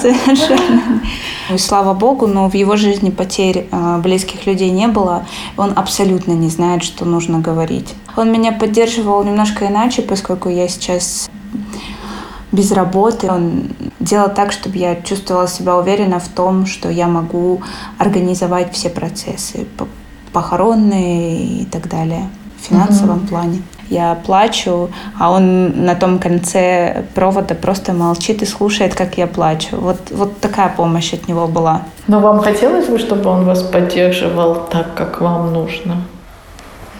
Совершенно. 0.00 1.02
И 1.50 1.58
слава 1.58 1.94
богу, 1.94 2.26
но 2.26 2.48
в 2.48 2.54
его 2.54 2.76
жизни 2.76 3.10
потерь 3.10 3.66
а, 3.70 3.98
близких 3.98 4.46
людей 4.46 4.70
не 4.70 4.86
было. 4.88 5.26
Он 5.56 5.72
абсолютно 5.76 6.32
не 6.32 6.48
знает, 6.48 6.82
что 6.82 7.04
нужно 7.04 7.40
говорить. 7.40 7.94
Он 8.16 8.32
меня 8.32 8.52
поддерживал 8.52 9.22
немножко 9.24 9.66
иначе, 9.66 10.02
поскольку 10.02 10.48
я 10.48 10.68
сейчас 10.68 11.30
без 12.52 12.72
работы. 12.72 13.30
Он 13.30 13.70
делал 14.00 14.30
так, 14.32 14.52
чтобы 14.52 14.78
я 14.78 14.96
чувствовала 14.96 15.48
себя 15.48 15.76
уверенно 15.76 16.20
в 16.20 16.28
том, 16.28 16.66
что 16.66 16.88
я 16.90 17.08
могу 17.08 17.62
организовать 17.98 18.72
все 18.72 18.88
процессы 18.88 19.66
похоронные 20.32 21.62
и 21.62 21.64
так 21.64 21.88
далее 21.88 22.28
в 22.58 22.66
финансовом 22.68 23.20
mm-hmm. 23.20 23.28
плане 23.28 23.62
я 23.90 24.14
плачу, 24.14 24.90
а 25.18 25.30
он 25.30 25.84
на 25.84 25.94
том 25.94 26.18
конце 26.18 27.04
провода 27.14 27.54
просто 27.54 27.92
молчит 27.92 28.42
и 28.42 28.46
слушает, 28.46 28.94
как 28.94 29.18
я 29.18 29.26
плачу. 29.26 29.76
Вот, 29.76 29.98
вот 30.10 30.40
такая 30.40 30.68
помощь 30.76 31.12
от 31.14 31.28
него 31.28 31.46
была. 31.46 31.82
Но 32.06 32.20
вам 32.20 32.40
хотелось 32.40 32.86
бы, 32.86 32.98
чтобы 32.98 33.30
он 33.30 33.44
вас 33.44 33.62
поддерживал 33.62 34.54
так, 34.70 34.94
как 34.94 35.20
вам 35.20 35.52
нужно? 35.52 35.96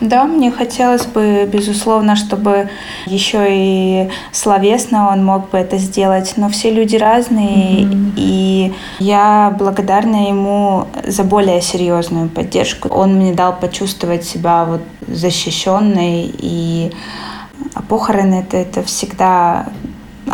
Да, 0.01 0.25
мне 0.25 0.53
хотелось 0.53 1.07
бы, 1.07 1.49
безусловно, 1.53 2.15
чтобы 2.15 2.69
еще 3.07 3.47
и 3.49 4.11
словесно 4.33 5.11
он 5.11 5.25
мог 5.25 5.51
бы 5.51 5.59
это 5.59 5.77
сделать, 5.79 6.35
но 6.37 6.49
все 6.49 6.71
люди 6.71 6.97
разные, 6.97 7.83
mm-hmm. 7.83 8.13
и 8.17 8.75
я 9.01 9.55
благодарна 9.59 10.29
ему 10.29 10.87
за 11.05 11.25
более 11.25 11.61
серьезную 11.61 12.29
поддержку. 12.29 12.89
Он 12.89 13.15
мне 13.15 13.33
дал 13.33 13.57
почувствовать 13.57 14.25
себя 14.25 14.65
вот 14.65 14.83
защищенной, 15.09 16.33
и 16.39 16.93
похороны 17.89 18.37
это, 18.47 18.57
это 18.57 18.83
всегда 18.85 19.67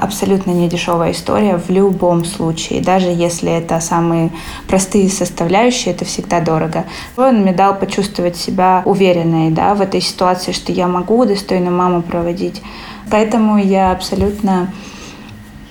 абсолютно 0.01 0.51
не 0.51 0.69
дешевая 0.69 1.13
история 1.13 1.59
в 1.59 1.71
любом 1.71 2.25
случае. 2.25 2.83
Даже 2.83 3.09
если 3.09 3.51
это 3.51 3.81
самые 3.81 4.31
простые 4.67 5.09
составляющие, 5.09 5.95
это 5.95 6.05
всегда 6.05 6.41
дорого. 6.41 6.85
Он 7.17 7.43
мне 7.43 7.53
дал 7.53 7.75
почувствовать 7.75 8.37
себя 8.37 8.83
уверенной 8.85 9.51
да, 9.51 9.75
в 9.75 9.81
этой 9.81 10.01
ситуации, 10.01 10.53
что 10.53 10.73
я 10.73 10.89
могу 10.89 11.25
достойно 11.25 11.71
маму 11.71 12.03
проводить. 12.03 12.63
Поэтому 13.11 13.59
я 13.59 13.93
абсолютно 13.93 14.73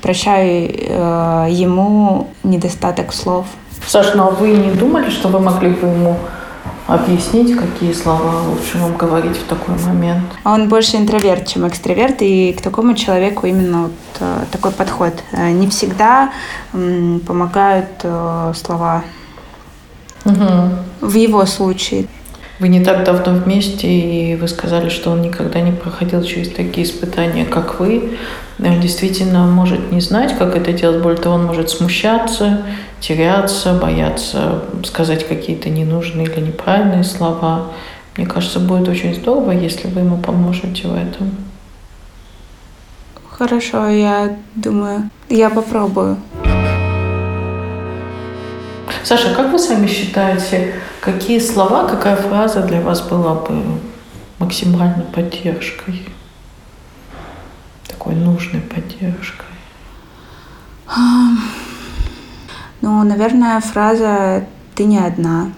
прощаю 0.01 0.69
э, 0.69 1.47
ему 1.49 2.27
недостаток 2.43 3.13
слов. 3.13 3.47
Саша, 3.87 4.15
ну 4.15 4.27
а 4.27 4.31
вы 4.31 4.51
не 4.51 4.71
думали, 4.71 5.09
что 5.09 5.29
вы 5.29 5.39
могли 5.39 5.69
бы 5.69 5.87
ему 5.87 6.17
объяснить, 6.93 7.57
какие 7.57 7.93
слова 7.93 8.43
лучше 8.43 8.77
вам 8.77 8.95
говорить 8.95 9.37
в 9.37 9.45
такой 9.45 9.75
момент? 9.85 10.23
Он 10.43 10.69
больше 10.69 10.97
интроверт, 10.97 11.47
чем 11.47 11.67
экстраверт, 11.67 12.21
и 12.21 12.53
к 12.53 12.61
такому 12.61 12.93
человеку 12.93 13.47
именно 13.47 13.83
вот 13.83 13.91
э, 14.19 14.45
такой 14.51 14.71
подход. 14.71 15.13
Э, 15.31 15.51
не 15.51 15.67
всегда 15.69 16.31
помогают 16.71 17.89
э, 18.03 18.53
слова. 18.55 19.03
Угу. 20.25 21.07
В 21.07 21.15
его 21.15 21.45
случае. 21.45 22.07
Вы 22.63 22.69
не 22.69 22.79
так 22.79 23.03
давно 23.03 23.33
вместе, 23.33 23.89
и 23.89 24.37
вы 24.37 24.47
сказали, 24.47 24.87
что 24.87 25.11
он 25.11 25.21
никогда 25.21 25.59
не 25.59 25.73
проходил 25.73 26.23
через 26.23 26.47
такие 26.47 26.87
испытания, 26.87 27.43
как 27.43 27.81
вы. 27.81 28.17
Он 28.57 28.79
действительно 28.79 29.45
может 29.47 29.91
не 29.91 29.99
знать, 29.99 30.37
как 30.37 30.55
это 30.55 30.71
делать. 30.71 31.03
Более 31.03 31.19
того, 31.19 31.35
он 31.35 31.45
может 31.45 31.69
смущаться, 31.69 32.61
теряться, 33.01 33.73
бояться 33.73 34.61
сказать 34.85 35.27
какие-то 35.27 35.69
ненужные 35.69 36.25
или 36.25 36.39
неправильные 36.39 37.03
слова. 37.03 37.73
Мне 38.15 38.25
кажется, 38.25 38.61
будет 38.61 38.87
очень 38.87 39.13
здорово, 39.13 39.51
если 39.51 39.89
вы 39.89 39.99
ему 39.99 40.17
поможете 40.19 40.87
в 40.87 40.95
этом. 40.95 41.31
Хорошо, 43.29 43.89
я 43.89 44.37
думаю, 44.55 45.09
я 45.27 45.49
попробую. 45.49 46.15
Саша, 49.03 49.35
как 49.35 49.51
вы 49.51 49.59
сами 49.59 49.85
считаете, 49.85 50.75
какие 51.01 51.39
слова, 51.39 51.87
какая 51.87 52.15
фраза 52.15 52.61
для 52.61 52.79
вас 52.79 53.01
была 53.01 53.33
бы 53.33 53.79
максимальной 54.39 55.03
поддержкой? 55.03 56.07
Такой 57.85 58.15
нужной 58.15 58.61
поддержкой? 58.61 59.45
Ну, 62.79 63.03
наверное, 63.03 63.59
фраза 63.59 64.45
«ты 64.75 64.85
не 64.85 64.99
одна». 64.99 65.51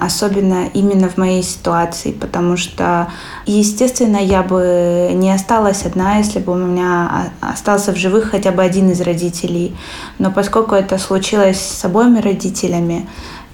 Особенно 0.00 0.66
именно 0.74 1.08
в 1.08 1.16
моей 1.16 1.42
ситуации, 1.42 2.12
потому 2.12 2.56
что, 2.56 3.08
естественно, 3.46 4.18
я 4.18 4.42
бы 4.42 5.10
не 5.14 5.30
осталась 5.30 5.84
одна, 5.84 6.16
если 6.16 6.40
бы 6.40 6.52
у 6.52 6.56
меня 6.56 7.30
остался 7.40 7.92
в 7.92 7.96
живых 7.96 8.30
хотя 8.30 8.50
бы 8.50 8.62
один 8.62 8.90
из 8.90 9.00
родителей. 9.00 9.74
Но 10.18 10.30
поскольку 10.30 10.74
это 10.74 10.98
случилось 10.98 11.60
с 11.60 11.84
обоими 11.84 12.20
родителями, 12.20 13.08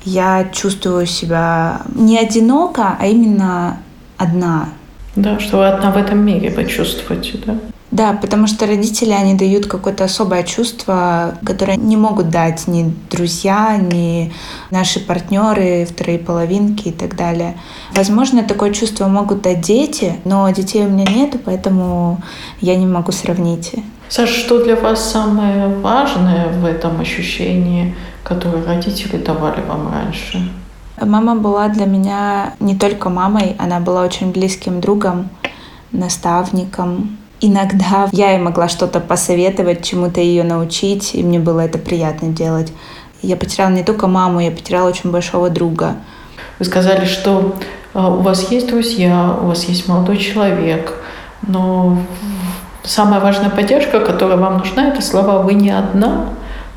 я 0.04 0.48
чувствую 0.52 1.06
себя 1.06 1.82
не 1.94 2.18
одиноко, 2.18 2.96
а 2.98 3.06
именно 3.06 3.78
одна. 4.16 4.70
Да, 5.16 5.38
что 5.38 5.58
вы 5.58 5.68
одна 5.68 5.90
в 5.90 5.96
этом 5.96 6.18
мире 6.18 6.50
почувствуете, 6.50 7.38
да? 7.44 7.56
Да, 7.90 8.12
потому 8.12 8.46
что 8.46 8.66
родители, 8.66 9.10
они 9.10 9.34
дают 9.34 9.66
какое-то 9.66 10.04
особое 10.04 10.44
чувство, 10.44 11.34
которое 11.44 11.76
не 11.76 11.96
могут 11.96 12.30
дать 12.30 12.68
ни 12.68 12.94
друзья, 13.10 13.76
ни 13.78 14.32
наши 14.70 15.00
партнеры, 15.00 15.86
вторые 15.86 16.20
половинки 16.20 16.88
и 16.88 16.92
так 16.92 17.16
далее. 17.16 17.56
Возможно, 17.94 18.44
такое 18.44 18.72
чувство 18.72 19.08
могут 19.08 19.42
дать 19.42 19.60
дети, 19.60 20.16
но 20.24 20.48
детей 20.50 20.86
у 20.86 20.88
меня 20.88 21.04
нет, 21.10 21.36
поэтому 21.44 22.22
я 22.60 22.76
не 22.76 22.86
могу 22.86 23.10
сравнить. 23.10 23.74
Саша, 24.08 24.34
что 24.34 24.62
для 24.62 24.76
вас 24.76 25.10
самое 25.10 25.68
важное 25.68 26.48
в 26.48 26.64
этом 26.64 27.00
ощущении, 27.00 27.96
которое 28.22 28.64
родители 28.64 29.16
давали 29.16 29.62
вам 29.62 29.92
раньше? 29.92 30.48
Мама 31.00 31.34
была 31.34 31.68
для 31.68 31.86
меня 31.86 32.54
не 32.60 32.76
только 32.76 33.08
мамой, 33.08 33.56
она 33.58 33.80
была 33.80 34.04
очень 34.04 34.32
близким 34.32 34.80
другом, 34.80 35.28
наставником, 35.92 37.18
Иногда 37.40 38.08
я 38.12 38.32
ей 38.32 38.38
могла 38.38 38.68
что-то 38.68 39.00
посоветовать, 39.00 39.84
чему-то 39.84 40.20
ее 40.20 40.44
научить, 40.44 41.14
и 41.14 41.22
мне 41.22 41.38
было 41.38 41.60
это 41.60 41.78
приятно 41.78 42.28
делать. 42.28 42.72
Я 43.22 43.36
потеряла 43.36 43.70
не 43.70 43.82
только 43.82 44.06
маму, 44.06 44.40
я 44.40 44.50
потеряла 44.50 44.88
очень 44.88 45.10
большого 45.10 45.48
друга. 45.48 45.96
Вы 46.58 46.66
сказали, 46.66 47.06
что 47.06 47.56
а, 47.94 48.08
у 48.08 48.20
вас 48.20 48.50
есть 48.50 48.68
друзья, 48.68 49.36
у 49.40 49.46
вас 49.46 49.64
есть 49.64 49.88
молодой 49.88 50.18
человек, 50.18 50.94
но 51.42 51.98
самая 52.82 53.20
важная 53.20 53.50
поддержка, 53.50 54.00
которая 54.00 54.36
вам 54.36 54.58
нужна, 54.58 54.88
это 54.88 55.02
слова 55.02 55.42
«вы 55.42 55.54
не 55.54 55.70
одна», 55.70 56.28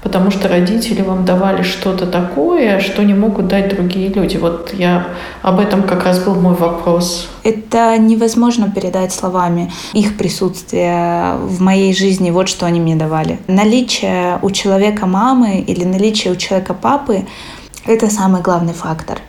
потому 0.04 0.30
что 0.32 0.50
родители 0.50 1.02
вам 1.02 1.26
давали 1.26 1.64
что-то 1.64 2.06
такое, 2.06 2.80
что 2.82 3.04
не 3.04 3.14
могут 3.14 3.48
дать 3.48 3.70
другие 3.70 4.10
люди. 4.10 4.38
Вот 4.38 4.74
я 4.74 5.08
об 5.42 5.60
этом 5.60 5.84
как 5.84 6.04
раз 6.04 6.20
был 6.20 6.36
мой 6.36 6.54
вопрос. 6.54 7.30
Это 7.44 7.98
невозможно 7.98 8.70
передать 8.70 9.14
словами. 9.14 9.72
Их 9.94 10.18
присутствие 10.18 11.36
в 11.38 11.62
моей 11.62 11.96
жизни, 11.96 12.32
вот 12.32 12.50
что 12.50 12.66
они 12.66 12.82
мне 12.82 12.96
давали. 12.96 13.40
Наличие 13.48 14.40
у 14.42 14.52
человека 14.52 15.06
мамы 15.06 15.62
или 15.62 15.86
наличие 15.86 16.34
у 16.34 16.36
человека 16.36 16.74
папы— 16.74 17.26
это 17.86 18.10
самый 18.10 18.42
главный 18.42 18.74
фактор 18.74 19.20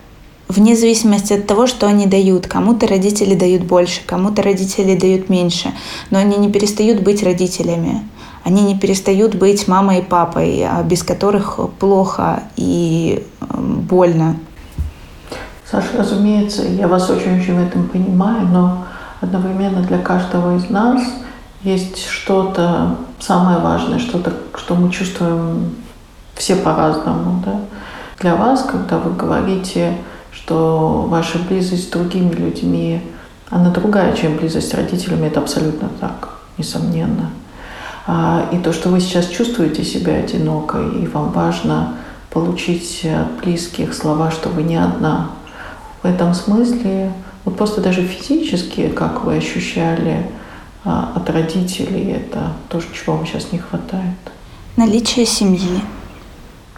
вне 0.48 0.76
зависимости 0.76 1.32
от 1.32 1.46
того, 1.46 1.66
что 1.66 1.86
они 1.86 2.06
дают. 2.06 2.46
Кому-то 2.46 2.86
родители 2.86 3.34
дают 3.34 3.62
больше, 3.62 4.02
кому-то 4.06 4.42
родители 4.42 4.94
дают 4.94 5.28
меньше, 5.28 5.72
но 6.10 6.18
они 6.18 6.36
не 6.36 6.50
перестают 6.50 7.00
быть 7.02 7.22
родителями 7.22 8.02
они 8.44 8.62
не 8.62 8.78
перестают 8.78 9.34
быть 9.34 9.66
мамой 9.66 10.00
и 10.00 10.02
папой, 10.02 10.62
а 10.64 10.82
без 10.82 11.02
которых 11.02 11.58
плохо 11.78 12.42
и 12.56 13.26
эм, 13.40 13.80
больно. 13.80 14.36
Саша, 15.68 15.88
разумеется, 15.98 16.62
я 16.62 16.86
вас 16.86 17.08
очень-очень 17.08 17.56
в 17.56 17.66
этом 17.66 17.88
понимаю, 17.88 18.46
но 18.46 18.84
одновременно 19.22 19.80
для 19.80 19.98
каждого 19.98 20.56
из 20.58 20.68
нас 20.68 21.02
есть 21.62 22.06
что-то 22.06 22.96
самое 23.18 23.58
важное, 23.58 23.98
что-то, 23.98 24.34
что 24.56 24.74
мы 24.74 24.92
чувствуем 24.92 25.74
все 26.34 26.56
по-разному. 26.56 27.42
Да? 27.46 27.60
Для 28.20 28.36
вас, 28.36 28.66
когда 28.70 28.98
вы 28.98 29.14
говорите, 29.16 29.96
что 30.32 31.06
ваша 31.08 31.38
близость 31.38 31.88
с 31.88 31.90
другими 31.90 32.32
людьми, 32.32 33.00
она 33.48 33.70
другая, 33.70 34.14
чем 34.14 34.36
близость 34.36 34.68
с 34.68 34.74
родителями, 34.74 35.28
это 35.28 35.40
абсолютно 35.40 35.88
так, 35.98 36.40
несомненно. 36.58 37.30
А, 38.06 38.48
и 38.52 38.58
то, 38.58 38.72
что 38.72 38.90
вы 38.90 39.00
сейчас 39.00 39.28
чувствуете 39.28 39.84
себя 39.84 40.14
одинокой, 40.14 41.02
и 41.02 41.06
вам 41.06 41.30
важно 41.30 41.94
получить 42.30 43.04
от 43.04 43.42
близких 43.42 43.94
слова, 43.94 44.30
что 44.30 44.48
вы 44.48 44.62
не 44.62 44.76
одна. 44.76 45.30
В 46.02 46.06
этом 46.06 46.34
смысле, 46.34 47.12
вот 47.44 47.56
просто 47.56 47.80
даже 47.80 48.02
физически, 48.02 48.88
как 48.88 49.24
вы 49.24 49.36
ощущали 49.36 50.26
а, 50.84 51.12
от 51.14 51.30
родителей, 51.30 52.12
это 52.12 52.52
то, 52.68 52.80
чего 52.80 53.16
вам 53.16 53.26
сейчас 53.26 53.52
не 53.52 53.58
хватает. 53.58 54.18
Наличие 54.76 55.24
семьи. 55.24 55.80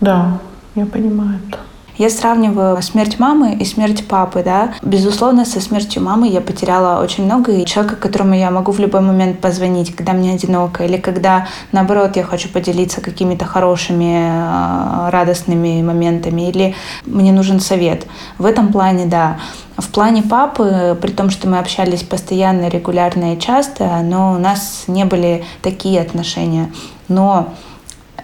Да, 0.00 0.38
я 0.74 0.86
понимаю 0.86 1.40
это. 1.48 1.58
Я 1.98 2.10
сравниваю 2.10 2.82
смерть 2.82 3.18
мамы 3.18 3.54
и 3.54 3.64
смерть 3.64 4.06
папы, 4.06 4.42
да. 4.44 4.74
Безусловно, 4.82 5.46
со 5.46 5.60
смертью 5.62 6.02
мамы 6.02 6.28
я 6.28 6.42
потеряла 6.42 7.02
очень 7.02 7.24
много, 7.24 7.52
и 7.52 7.64
человека, 7.64 7.96
которому 7.96 8.34
я 8.34 8.50
могу 8.50 8.70
в 8.72 8.78
любой 8.78 9.00
момент 9.00 9.40
позвонить, 9.40 9.96
когда 9.96 10.12
мне 10.12 10.34
одиноко, 10.34 10.84
или 10.84 10.98
когда, 10.98 11.46
наоборот, 11.72 12.16
я 12.16 12.24
хочу 12.24 12.50
поделиться 12.50 13.00
какими-то 13.00 13.46
хорошими, 13.46 14.28
а, 14.30 15.10
радостными 15.10 15.82
моментами, 15.82 16.50
или 16.50 16.74
мне 17.06 17.32
нужен 17.32 17.60
совет. 17.60 18.06
В 18.36 18.44
этом 18.44 18.72
плане, 18.72 19.06
да. 19.06 19.38
В 19.78 19.88
плане 19.88 20.22
папы, 20.22 20.98
при 21.00 21.10
том, 21.10 21.30
что 21.30 21.48
мы 21.48 21.58
общались 21.58 22.02
постоянно, 22.02 22.68
регулярно 22.68 23.34
и 23.34 23.40
часто, 23.40 24.00
но 24.02 24.34
у 24.34 24.38
нас 24.38 24.84
не 24.86 25.06
были 25.06 25.44
такие 25.62 26.02
отношения. 26.02 26.70
Но 27.08 27.54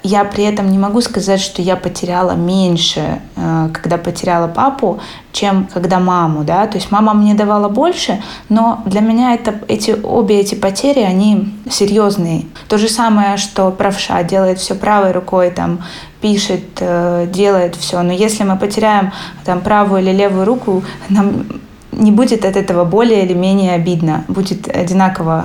я 0.02 0.24
при 0.24 0.44
этом 0.44 0.70
не 0.70 0.78
могу 0.78 1.00
сказать, 1.00 1.40
что 1.40 1.62
я 1.62 1.76
потеряла 1.76 2.32
меньше, 2.32 3.20
э, 3.36 3.68
когда 3.72 3.98
потеряла 3.98 4.48
папу, 4.48 5.00
чем 5.32 5.68
когда 5.72 6.00
маму, 6.00 6.44
да, 6.44 6.66
то 6.66 6.76
есть 6.76 6.90
мама 6.90 7.14
мне 7.14 7.34
давала 7.34 7.68
больше, 7.68 8.22
но 8.48 8.82
для 8.84 9.00
меня 9.00 9.34
это, 9.34 9.54
эти, 9.68 9.96
обе 10.02 10.40
эти 10.40 10.54
потери, 10.54 11.00
они 11.00 11.54
серьезные. 11.70 12.46
То 12.68 12.78
же 12.78 12.88
самое, 12.88 13.36
что 13.36 13.70
правша 13.70 14.22
делает 14.22 14.58
все 14.58 14.74
правой 14.74 15.12
рукой, 15.12 15.50
там, 15.50 15.78
пишет, 16.20 16.64
э, 16.80 17.26
делает 17.32 17.76
все, 17.76 18.02
но 18.02 18.12
если 18.12 18.44
мы 18.44 18.56
потеряем 18.56 19.12
там 19.44 19.60
правую 19.60 20.02
или 20.02 20.12
левую 20.12 20.44
руку, 20.44 20.82
нам 21.08 21.46
не 21.92 22.10
будет 22.10 22.44
от 22.44 22.56
этого 22.56 22.84
более 22.84 23.24
или 23.24 23.34
менее 23.34 23.74
обидно, 23.74 24.24
будет 24.26 24.68
одинаково 24.68 25.44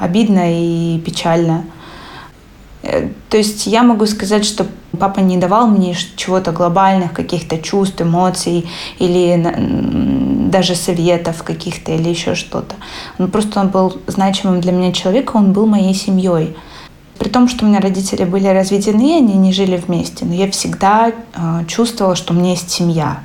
э, 0.00 0.04
обидно 0.04 0.42
и 0.46 0.98
печально. 0.98 1.64
Э, 2.84 3.08
то 3.28 3.36
есть 3.36 3.66
я 3.66 3.82
могу 3.82 4.06
сказать, 4.06 4.44
что 4.44 4.66
папа 4.98 5.20
не 5.20 5.36
давал 5.38 5.66
мне 5.66 5.96
чего-то 6.16 6.52
глобальных, 6.52 7.12
каких-то 7.12 7.58
чувств, 7.58 8.00
эмоций 8.00 8.66
или 8.98 10.50
даже 10.50 10.74
советов 10.74 11.42
каких-то 11.42 11.92
или 11.92 12.08
еще 12.08 12.34
что-то. 12.34 12.76
Он 13.18 13.30
просто 13.30 13.60
он 13.60 13.68
был 13.68 13.96
значимым 14.06 14.60
для 14.60 14.72
меня 14.72 14.92
человеком, 14.92 15.46
он 15.46 15.52
был 15.52 15.66
моей 15.66 15.94
семьей. 15.94 16.54
При 17.18 17.28
том, 17.28 17.48
что 17.48 17.64
у 17.64 17.68
меня 17.68 17.80
родители 17.80 18.24
были 18.24 18.48
разведены, 18.48 19.16
они 19.16 19.34
не 19.34 19.52
жили 19.52 19.76
вместе, 19.76 20.24
но 20.24 20.34
я 20.34 20.50
всегда 20.50 21.10
э, 21.10 21.64
чувствовала, 21.66 22.16
что 22.16 22.34
у 22.34 22.36
меня 22.36 22.50
есть 22.50 22.70
семья. 22.70 23.24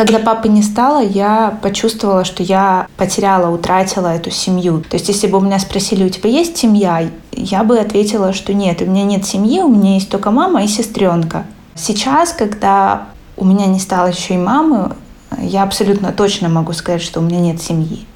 Когда 0.00 0.18
папы 0.18 0.48
не 0.48 0.62
стало, 0.62 1.02
я 1.04 1.58
почувствовала, 1.60 2.24
что 2.24 2.42
я 2.42 2.86
потеряла, 2.96 3.54
утратила 3.54 4.06
эту 4.06 4.30
семью. 4.30 4.80
То 4.80 4.96
есть, 4.96 5.08
если 5.08 5.26
бы 5.26 5.36
у 5.36 5.42
меня 5.42 5.58
спросили, 5.58 6.04
у 6.04 6.08
тебя 6.08 6.30
есть 6.30 6.56
семья, 6.56 7.06
я 7.32 7.64
бы 7.64 7.78
ответила, 7.78 8.32
что 8.32 8.54
нет, 8.54 8.80
у 8.80 8.86
меня 8.86 9.04
нет 9.04 9.26
семьи, 9.26 9.60
у 9.60 9.68
меня 9.68 9.96
есть 9.96 10.08
только 10.08 10.30
мама 10.30 10.64
и 10.64 10.68
сестренка. 10.68 11.44
Сейчас, 11.74 12.32
когда 12.32 13.08
у 13.36 13.44
меня 13.44 13.66
не 13.66 13.78
стало 13.78 14.06
еще 14.06 14.36
и 14.36 14.38
мамы, 14.38 14.96
я 15.38 15.64
абсолютно 15.64 16.12
точно 16.12 16.48
могу 16.48 16.72
сказать, 16.72 17.02
что 17.02 17.20
у 17.20 17.22
меня 17.22 17.40
нет 17.40 17.60
семьи. 17.60 18.06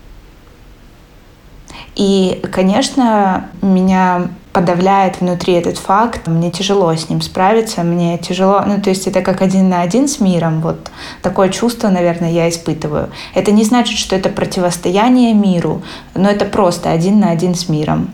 И, 1.94 2.42
конечно, 2.50 3.48
меня 3.62 4.28
подавляет 4.54 5.20
внутри 5.20 5.54
этот 5.54 5.78
факт. 5.78 6.28
Мне 6.28 6.50
тяжело 6.50 6.94
с 6.94 7.08
ним 7.10 7.20
справиться, 7.20 7.82
мне 7.82 8.18
тяжело, 8.18 8.62
ну 8.64 8.80
то 8.80 8.88
есть 8.88 9.06
это 9.06 9.20
как 9.20 9.42
один 9.42 9.68
на 9.68 9.82
один 9.82 10.06
с 10.06 10.20
миром, 10.20 10.60
вот 10.60 10.90
такое 11.22 11.48
чувство, 11.48 11.88
наверное, 11.88 12.30
я 12.30 12.48
испытываю. 12.48 13.10
Это 13.34 13.50
не 13.50 13.64
значит, 13.64 13.98
что 13.98 14.14
это 14.14 14.28
противостояние 14.28 15.34
миру, 15.34 15.82
но 16.14 16.30
это 16.30 16.44
просто 16.44 16.92
один 16.92 17.18
на 17.18 17.30
один 17.30 17.54
с 17.54 17.68
миром. 17.68 18.10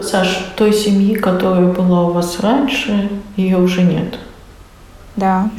Саш, 0.00 0.52
той 0.56 0.72
семьи, 0.72 1.14
которая 1.14 1.66
была 1.66 2.06
у 2.06 2.12
вас 2.12 2.40
раньше, 2.40 3.10
ее 3.36 3.58
уже 3.58 3.82
нет. 3.82 4.18
Да. 5.16 5.50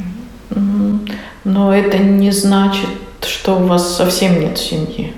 Но 1.44 1.72
это 1.74 1.98
не 1.98 2.30
значит, 2.30 2.88
что 3.20 3.58
у 3.58 3.66
вас 3.66 3.96
совсем 3.96 4.40
нет 4.40 4.58
семьи. 4.58 5.12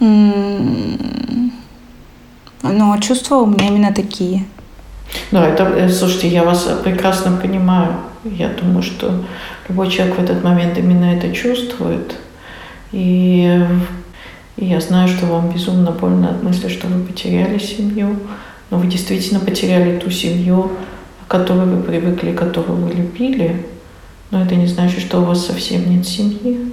Но 0.00 1.50
чувства 3.00 3.36
у 3.36 3.46
меня 3.46 3.68
именно 3.68 3.92
такие. 3.92 4.44
Да, 5.30 5.46
это, 5.46 5.64
э, 5.64 5.88
слушайте, 5.88 6.28
я 6.28 6.44
вас 6.44 6.68
прекрасно 6.84 7.36
понимаю. 7.36 7.94
Я 8.24 8.48
думаю, 8.48 8.82
что 8.82 9.24
любой 9.68 9.90
человек 9.90 10.16
в 10.16 10.22
этот 10.22 10.44
момент 10.44 10.78
именно 10.78 11.06
это 11.06 11.32
чувствует. 11.32 12.16
И, 12.92 13.64
и 14.56 14.64
я 14.64 14.80
знаю, 14.80 15.08
что 15.08 15.26
вам 15.26 15.50
безумно 15.50 15.92
больно 15.92 16.30
от 16.30 16.42
мысли, 16.42 16.68
что 16.68 16.88
вы 16.88 17.04
потеряли 17.04 17.58
семью. 17.58 18.16
Но 18.70 18.78
вы 18.78 18.86
действительно 18.86 19.40
потеряли 19.40 19.98
ту 19.98 20.10
семью, 20.10 20.72
к 21.26 21.30
которой 21.30 21.66
вы 21.66 21.82
привыкли, 21.82 22.32
которую 22.32 22.86
вы 22.86 22.92
любили. 22.92 23.66
Но 24.30 24.42
это 24.42 24.56
не 24.56 24.66
значит, 24.66 25.00
что 25.00 25.20
у 25.20 25.24
вас 25.24 25.46
совсем 25.46 25.90
нет 25.90 26.06
семьи. 26.06 26.72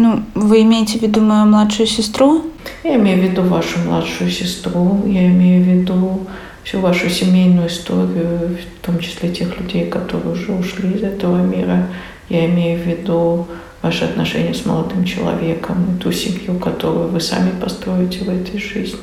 Ну, 0.00 0.22
вы 0.36 0.62
имеете 0.62 0.96
в 0.96 1.02
виду 1.02 1.20
мою 1.20 1.46
младшую 1.46 1.88
сестру? 1.88 2.44
Я 2.84 2.94
имею 2.94 3.18
в 3.18 3.24
виду 3.24 3.42
вашу 3.42 3.80
младшую 3.80 4.30
сестру, 4.30 5.02
я 5.04 5.26
имею 5.26 5.64
в 5.64 5.66
виду 5.66 6.20
всю 6.62 6.78
вашу 6.78 7.10
семейную 7.10 7.66
историю, 7.66 8.58
в 8.80 8.86
том 8.86 9.00
числе 9.00 9.30
тех 9.30 9.58
людей, 9.58 9.86
которые 9.86 10.34
уже 10.34 10.52
ушли 10.52 10.92
из 10.92 11.02
этого 11.02 11.38
мира. 11.38 11.88
Я 12.28 12.46
имею 12.46 12.80
в 12.80 12.86
виду 12.86 13.48
ваши 13.82 14.04
отношения 14.04 14.54
с 14.54 14.64
молодым 14.64 15.04
человеком 15.04 15.96
и 15.96 16.00
ту 16.00 16.12
семью, 16.12 16.60
которую 16.60 17.08
вы 17.08 17.20
сами 17.20 17.50
построите 17.60 18.20
в 18.20 18.28
этой 18.28 18.60
жизни. 18.60 19.00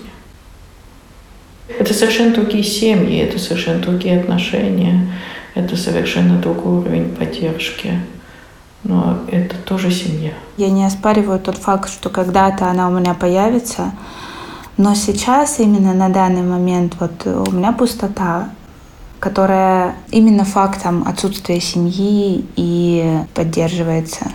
Это 1.78 1.94
совершенно 1.94 2.34
другие 2.34 2.64
семьи, 2.64 3.18
это 3.20 3.38
совершенно 3.38 3.82
другие 3.82 4.18
отношения, 4.22 5.12
это 5.56 5.76
совершенно 5.76 6.40
другой 6.40 6.78
уровень 6.78 7.10
поддержки 7.10 8.00
но 8.86 9.18
это 9.30 9.56
тоже 9.58 9.92
семья. 9.92 10.32
Я 10.58 10.70
не 10.70 10.86
оспариваю 10.86 11.40
тот 11.40 11.58
факт, 11.58 11.90
что 11.90 12.10
когда-то 12.10 12.70
она 12.70 12.88
у 12.88 12.92
меня 12.92 13.14
появится, 13.14 13.92
но 14.78 14.94
сейчас, 14.94 15.60
именно 15.60 15.94
на 15.94 16.10
данный 16.10 16.44
момент, 16.44 16.96
вот 17.00 17.26
у 17.26 17.52
меня 17.52 17.72
пустота, 17.72 18.50
которая 19.20 19.96
именно 20.12 20.46
фактом 20.46 21.04
отсутствия 21.08 21.60
семьи 21.60 22.46
и 22.56 23.20
поддерживается. 23.34 24.28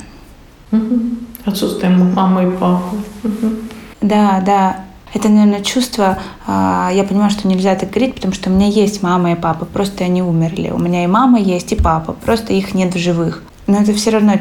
Угу. 0.72 1.00
Отсутствие 1.44 1.90
мамы 1.90 2.44
и 2.44 2.50
папы. 2.50 2.96
Угу. 3.22 3.52
Да, 4.00 4.42
да. 4.44 4.84
Это, 5.12 5.28
наверное, 5.28 5.62
чувство, 5.62 6.18
а, 6.46 6.90
я 6.92 7.04
понимаю, 7.04 7.30
что 7.30 7.48
нельзя 7.48 7.74
так 7.74 7.90
говорить, 7.90 8.14
потому 8.14 8.32
что 8.32 8.48
у 8.48 8.52
меня 8.52 8.68
есть 8.68 9.02
мама 9.02 9.32
и 9.32 9.34
папа, 9.34 9.64
просто 9.64 10.04
они 10.04 10.22
умерли. 10.22 10.70
У 10.70 10.78
меня 10.78 11.04
и 11.04 11.08
мама 11.08 11.40
есть, 11.40 11.72
и 11.72 11.76
папа, 11.76 12.12
просто 12.12 12.52
их 12.52 12.74
нет 12.74 12.94
в 12.94 12.98
живых 12.98 13.42
но 13.70 13.80
это 13.80 13.94
все 13.94 14.10
равно 14.10 14.34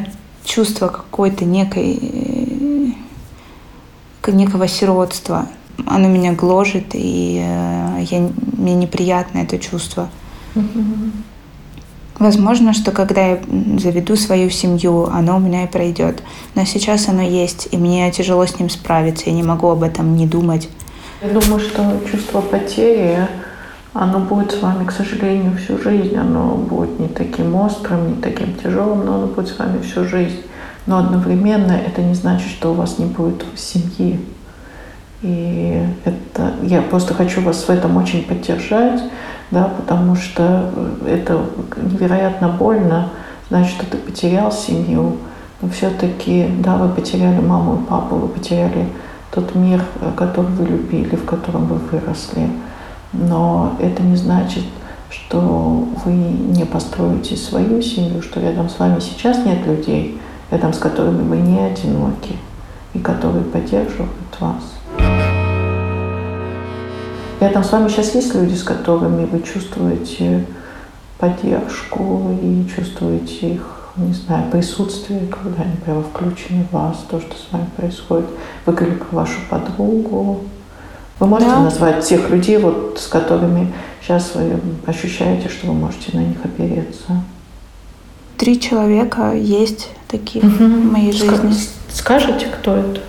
чувство 0.44 0.88
какой-то 0.88 1.46
некой 1.46 2.00
э, 2.02 2.92
некого 4.32 4.68
сиротства. 4.68 5.48
Оно 5.86 6.08
меня 6.08 6.34
гложет, 6.34 6.88
и 6.94 7.42
э, 7.44 8.06
я, 8.10 8.30
мне 8.58 8.76
неприятно 8.76 9.40
это 9.40 9.58
чувство. 9.60 10.10
Возможно, 12.18 12.74
что 12.74 12.92
когда 12.92 13.28
я 13.28 13.40
заведу 13.78 14.16
свою 14.16 14.50
семью, 14.50 15.06
оно 15.06 15.38
у 15.38 15.40
меня 15.40 15.64
и 15.64 15.68
пройдет. 15.68 16.22
Но 16.54 16.66
сейчас 16.66 17.08
оно 17.08 17.22
есть, 17.22 17.70
и 17.72 17.78
мне 17.78 18.12
тяжело 18.12 18.46
с 18.46 18.60
ним 18.60 18.70
справиться. 18.70 19.26
Я 19.28 19.34
не 19.34 19.44
могу 19.44 19.70
об 19.70 19.84
этом 19.84 20.16
не 20.16 20.28
думать. 20.28 20.70
Я 21.22 21.30
думаю, 21.30 21.60
что 21.60 22.00
чувство 22.12 22.42
потери 22.42 23.28
оно 23.94 24.20
будет 24.20 24.52
с 24.52 24.62
вами, 24.62 24.86
к 24.86 24.92
сожалению, 24.92 25.58
всю 25.58 25.78
жизнь. 25.78 26.16
Оно 26.16 26.56
будет 26.56 27.00
не 27.00 27.08
таким 27.08 27.56
острым, 27.56 28.16
не 28.16 28.22
таким 28.22 28.54
тяжелым, 28.56 29.06
но 29.06 29.16
оно 29.16 29.28
будет 29.28 29.48
с 29.48 29.58
вами 29.58 29.82
всю 29.82 30.06
жизнь. 30.06 30.42
Но 30.86 31.00
одновременно 31.00 31.72
это 31.72 32.02
не 32.02 32.14
значит, 32.14 32.50
что 32.50 32.72
у 32.72 32.76
вас 32.76 33.00
не 33.00 33.06
будет 33.06 33.44
семьи. 33.56 34.20
И 35.22 35.84
это, 36.06 36.54
я 36.64 36.82
просто 36.82 37.14
хочу 37.14 37.42
вас 37.42 37.64
в 37.64 37.70
этом 37.70 37.98
очень 37.98 38.24
поддержать, 38.24 39.04
да, 39.52 39.66
потому 39.66 40.16
что 40.16 40.72
это 41.06 41.42
невероятно 41.76 42.48
больно, 42.48 43.10
знать, 43.50 43.68
что 43.68 43.86
ты 43.86 43.98
потерял 43.98 44.52
семью, 44.52 45.18
но 45.62 45.70
все-таки, 45.70 46.48
да, 46.60 46.78
вы 46.78 46.88
потеряли 46.88 47.42
маму 47.42 47.82
и 47.82 47.86
папу, 47.86 48.16
вы 48.16 48.28
потеряли 48.30 48.88
тот 49.32 49.56
мир, 49.56 49.84
который 50.16 50.52
вы 50.52 50.66
любили, 50.66 51.16
в 51.18 51.26
котором 51.26 51.66
вы 51.66 51.76
выросли. 51.76 52.50
Но 53.14 53.76
это 53.80 54.04
не 54.04 54.16
значит, 54.16 54.64
что 55.10 55.88
вы 56.06 56.12
не 56.12 56.66
построите 56.66 57.36
свою 57.36 57.82
семью, 57.82 58.22
что 58.22 58.40
рядом 58.40 58.70
с 58.70 58.78
вами 58.78 59.00
сейчас 59.00 59.46
нет 59.46 59.66
людей, 59.66 60.20
рядом 60.52 60.74
с 60.74 60.78
которыми 60.78 61.28
вы 61.28 61.38
не 61.38 61.60
одиноки 61.60 62.36
и 62.94 63.00
которые 63.00 63.44
поддерживают 63.44 64.12
вас. 64.40 64.64
Рядом 67.40 67.64
с 67.64 67.72
вами 67.72 67.88
сейчас 67.88 68.14
есть 68.16 68.36
люди, 68.36 68.54
с 68.54 68.64
которыми 68.64 69.26
вы 69.26 69.42
чувствуете 69.42 70.46
поддержку 71.18 72.38
и 72.42 72.68
чувствуете 72.68 73.54
их, 73.54 73.92
не 73.96 74.14
знаю, 74.14 74.52
присутствие, 74.52 75.22
когда 75.28 75.64
они 75.64 75.76
прямо 75.78 76.04
включены 76.04 76.66
в 76.70 76.74
вас, 76.74 77.06
то, 77.10 77.20
что 77.20 77.34
с 77.36 77.48
вами 77.52 77.68
происходит. 77.78 78.28
Вы 78.66 78.74
про 78.74 79.16
вашу 79.16 79.40
подругу, 79.50 80.42
вы 81.20 81.28
можете 81.28 81.52
да. 81.52 81.62
назвать 81.62 82.06
тех 82.06 82.30
людей, 82.30 82.58
вот, 82.58 83.00
с 83.00 83.08
которыми 83.08 83.74
сейчас 84.02 84.32
вы 84.36 84.60
ощущаете, 84.86 85.50
что 85.50 85.68
вы 85.68 85.74
можете 85.74 86.18
на 86.18 86.22
них 86.22 86.38
опереться? 86.44 87.24
Три 88.38 88.60
человека 88.60 89.34
есть 89.34 89.90
таких 90.08 90.44
угу. 90.44 90.64
в 90.64 90.92
моей 90.92 91.12
жизни. 91.12 91.54
Скажите, 91.92 92.48
кто 92.48 92.76
это? 92.76 93.02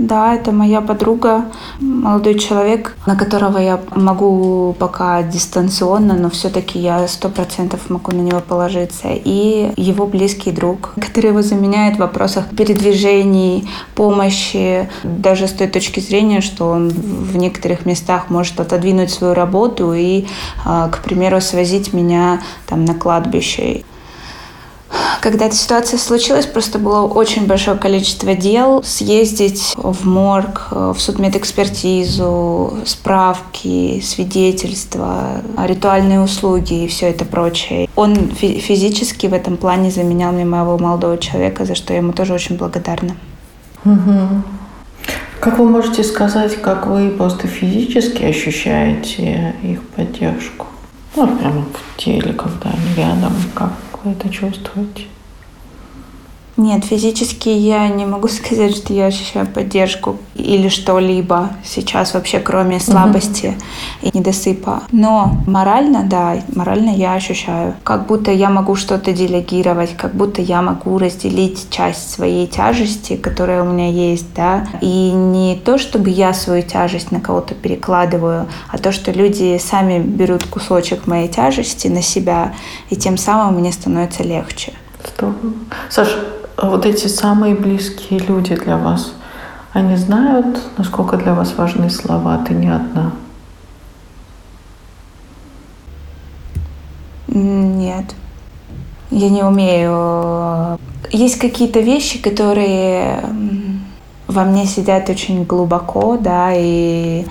Да, 0.00 0.34
это 0.34 0.50
моя 0.50 0.80
подруга, 0.80 1.44
молодой 1.78 2.38
человек, 2.38 2.96
на 3.04 3.16
которого 3.16 3.58
я 3.58 3.78
могу 3.94 4.74
пока 4.78 5.22
дистанционно, 5.22 6.14
но 6.14 6.30
все-таки 6.30 6.78
я 6.78 7.06
сто 7.06 7.28
процентов 7.28 7.90
могу 7.90 8.10
на 8.12 8.22
него 8.22 8.40
положиться. 8.40 9.08
И 9.12 9.70
его 9.76 10.06
близкий 10.06 10.52
друг, 10.52 10.94
который 10.94 11.26
его 11.26 11.42
заменяет 11.42 11.96
в 11.96 11.98
вопросах 11.98 12.46
передвижений, 12.56 13.68
помощи, 13.94 14.88
даже 15.02 15.46
с 15.46 15.52
той 15.52 15.66
точки 15.66 16.00
зрения, 16.00 16.40
что 16.40 16.70
он 16.70 16.88
в 16.88 17.36
некоторых 17.36 17.84
местах 17.84 18.30
может 18.30 18.58
отодвинуть 18.58 19.10
свою 19.10 19.34
работу 19.34 19.92
и, 19.92 20.24
а, 20.64 20.88
к 20.88 21.02
примеру, 21.02 21.42
свозить 21.42 21.92
меня 21.92 22.40
там 22.66 22.86
на 22.86 22.94
кладбище. 22.94 23.82
Когда 25.20 25.46
эта 25.46 25.54
ситуация 25.54 25.98
случилась, 25.98 26.46
просто 26.46 26.78
было 26.78 27.02
очень 27.02 27.46
большое 27.46 27.76
количество 27.76 28.34
дел. 28.34 28.82
Съездить 28.82 29.74
в 29.76 30.06
морг, 30.06 30.68
в 30.70 30.96
судмедэкспертизу, 30.98 32.78
справки, 32.86 34.00
свидетельства, 34.02 35.42
ритуальные 35.58 36.20
услуги 36.20 36.84
и 36.84 36.88
все 36.88 37.10
это 37.10 37.26
прочее. 37.26 37.88
Он 37.96 38.30
физически 38.30 39.26
в 39.26 39.34
этом 39.34 39.58
плане 39.58 39.90
заменял 39.90 40.32
мне 40.32 40.46
моего 40.46 40.78
молодого 40.78 41.18
человека, 41.18 41.66
за 41.66 41.74
что 41.74 41.92
я 41.92 41.98
ему 41.98 42.12
тоже 42.12 42.32
очень 42.32 42.56
благодарна. 42.56 43.14
Угу. 43.84 44.42
Как 45.40 45.58
вы 45.58 45.68
можете 45.68 46.02
сказать, 46.02 46.60
как 46.62 46.86
вы 46.86 47.10
просто 47.10 47.46
физически 47.46 48.24
ощущаете 48.24 49.54
их 49.62 49.82
поддержку? 49.90 50.66
Ну, 51.16 51.26
прямо 51.26 51.64
в 51.64 51.96
теле, 52.02 52.32
когда 52.32 52.70
они 52.70 52.94
рядом, 52.96 53.34
как 53.54 53.72
вы 54.04 54.12
это 54.12 54.28
чувствуете? 54.30 55.06
Нет, 56.60 56.84
физически 56.84 57.48
я 57.48 57.88
не 57.88 58.04
могу 58.04 58.28
сказать, 58.38 58.76
что 58.76 58.92
я 58.92 59.06
ощущаю 59.06 59.46
поддержку 59.46 60.18
или 60.34 60.68
что-либо 60.68 61.50
сейчас 61.64 62.12
вообще, 62.12 62.38
кроме 62.38 62.80
слабости 62.80 63.46
угу. 64.02 64.10
и 64.10 64.18
недосыпа. 64.18 64.82
Но 64.92 65.38
морально, 65.46 66.02
да, 66.04 66.36
морально 66.54 66.90
я 66.90 67.14
ощущаю, 67.14 67.74
как 67.82 68.06
будто 68.06 68.30
я 68.30 68.50
могу 68.50 68.74
что-то 68.74 69.12
делегировать, 69.12 69.96
как 69.96 70.14
будто 70.14 70.42
я 70.42 70.60
могу 70.60 70.98
разделить 70.98 71.70
часть 71.70 72.10
своей 72.10 72.46
тяжести, 72.46 73.16
которая 73.16 73.62
у 73.62 73.66
меня 73.66 73.88
есть, 73.88 74.34
да, 74.34 74.68
и 74.82 75.12
не 75.12 75.56
то, 75.56 75.78
чтобы 75.78 76.10
я 76.10 76.34
свою 76.34 76.62
тяжесть 76.62 77.10
на 77.10 77.20
кого-то 77.20 77.54
перекладываю, 77.54 78.48
а 78.68 78.76
то, 78.76 78.92
что 78.92 79.12
люди 79.12 79.58
сами 79.58 79.98
берут 79.98 80.44
кусочек 80.44 81.06
моей 81.06 81.28
тяжести 81.28 81.88
на 81.88 82.02
себя, 82.02 82.52
и 82.90 82.96
тем 82.96 83.16
самым 83.16 83.58
мне 83.58 83.72
становится 83.72 84.22
легче. 84.22 84.74
Здорово. 85.16 85.36
Саша, 85.88 86.39
вот 86.62 86.86
эти 86.86 87.06
самые 87.06 87.54
близкие 87.54 88.20
люди 88.20 88.54
для 88.54 88.76
вас, 88.76 89.12
они 89.72 89.96
знают, 89.96 90.60
насколько 90.76 91.16
для 91.16 91.34
вас 91.34 91.54
важны 91.56 91.90
слова 91.90 92.38
«ты 92.46 92.54
не 92.54 92.68
одна»? 92.68 93.12
Нет. 97.28 98.14
Я 99.10 99.28
не 99.30 99.42
умею. 99.42 100.78
Есть 101.10 101.38
какие-то 101.38 101.80
вещи, 101.80 102.20
которые 102.20 103.24
во 104.26 104.44
мне 104.44 104.66
сидят 104.66 105.08
очень 105.08 105.44
глубоко, 105.44 106.16
да, 106.16 106.52
и 106.54 107.24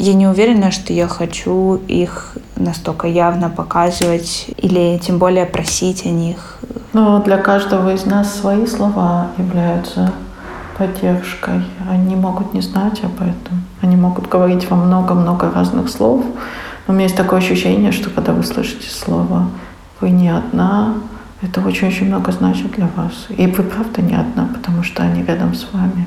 я 0.00 0.14
не 0.14 0.26
уверена, 0.26 0.70
что 0.70 0.94
я 0.94 1.06
хочу 1.06 1.74
их 1.86 2.32
настолько 2.56 3.06
явно 3.06 3.50
показывать 3.50 4.46
или 4.56 4.98
тем 4.98 5.18
более 5.18 5.44
просить 5.44 6.06
о 6.06 6.08
них. 6.08 6.58
Но 6.94 7.22
для 7.22 7.36
каждого 7.36 7.92
из 7.92 8.06
нас 8.06 8.34
свои 8.34 8.66
слова 8.66 9.28
являются 9.36 10.12
поддержкой. 10.78 11.62
Они 11.90 12.16
могут 12.16 12.54
не 12.54 12.62
знать 12.62 13.02
об 13.04 13.16
этом. 13.20 13.62
Они 13.82 13.96
могут 13.96 14.26
говорить 14.26 14.70
вам 14.70 14.86
много-много 14.86 15.50
разных 15.50 15.90
слов. 15.90 16.24
Но 16.86 16.92
у 16.94 16.96
меня 16.96 17.04
есть 17.04 17.16
такое 17.16 17.38
ощущение, 17.38 17.92
что 17.92 18.08
когда 18.08 18.32
вы 18.32 18.42
слышите 18.42 18.88
слово 18.88 19.50
«вы 20.00 20.10
не 20.10 20.30
одна», 20.30 20.94
это 21.42 21.60
очень-очень 21.60 22.06
много 22.06 22.32
значит 22.32 22.72
для 22.72 22.88
вас. 22.96 23.26
И 23.28 23.46
вы 23.46 23.64
правда 23.64 24.00
не 24.00 24.14
одна, 24.14 24.48
потому 24.54 24.82
что 24.82 25.02
они 25.02 25.22
рядом 25.22 25.54
с 25.54 25.66
вами. 25.72 26.06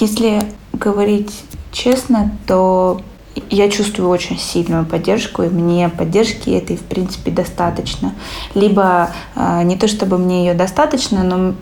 Если 0.00 0.40
говорить 0.72 1.30
честно, 1.72 2.32
то 2.46 3.02
я 3.50 3.68
чувствую 3.68 4.08
очень 4.08 4.38
сильную 4.38 4.84
поддержку, 4.84 5.42
и 5.42 5.48
мне 5.48 5.88
поддержки 5.88 6.50
этой, 6.50 6.76
в 6.76 6.82
принципе, 6.82 7.30
достаточно. 7.30 8.14
Либо 8.54 9.10
э, 9.36 9.62
не 9.64 9.76
то, 9.76 9.88
чтобы 9.88 10.18
мне 10.18 10.46
ее 10.46 10.54
достаточно, 10.54 11.22
но 11.22 11.54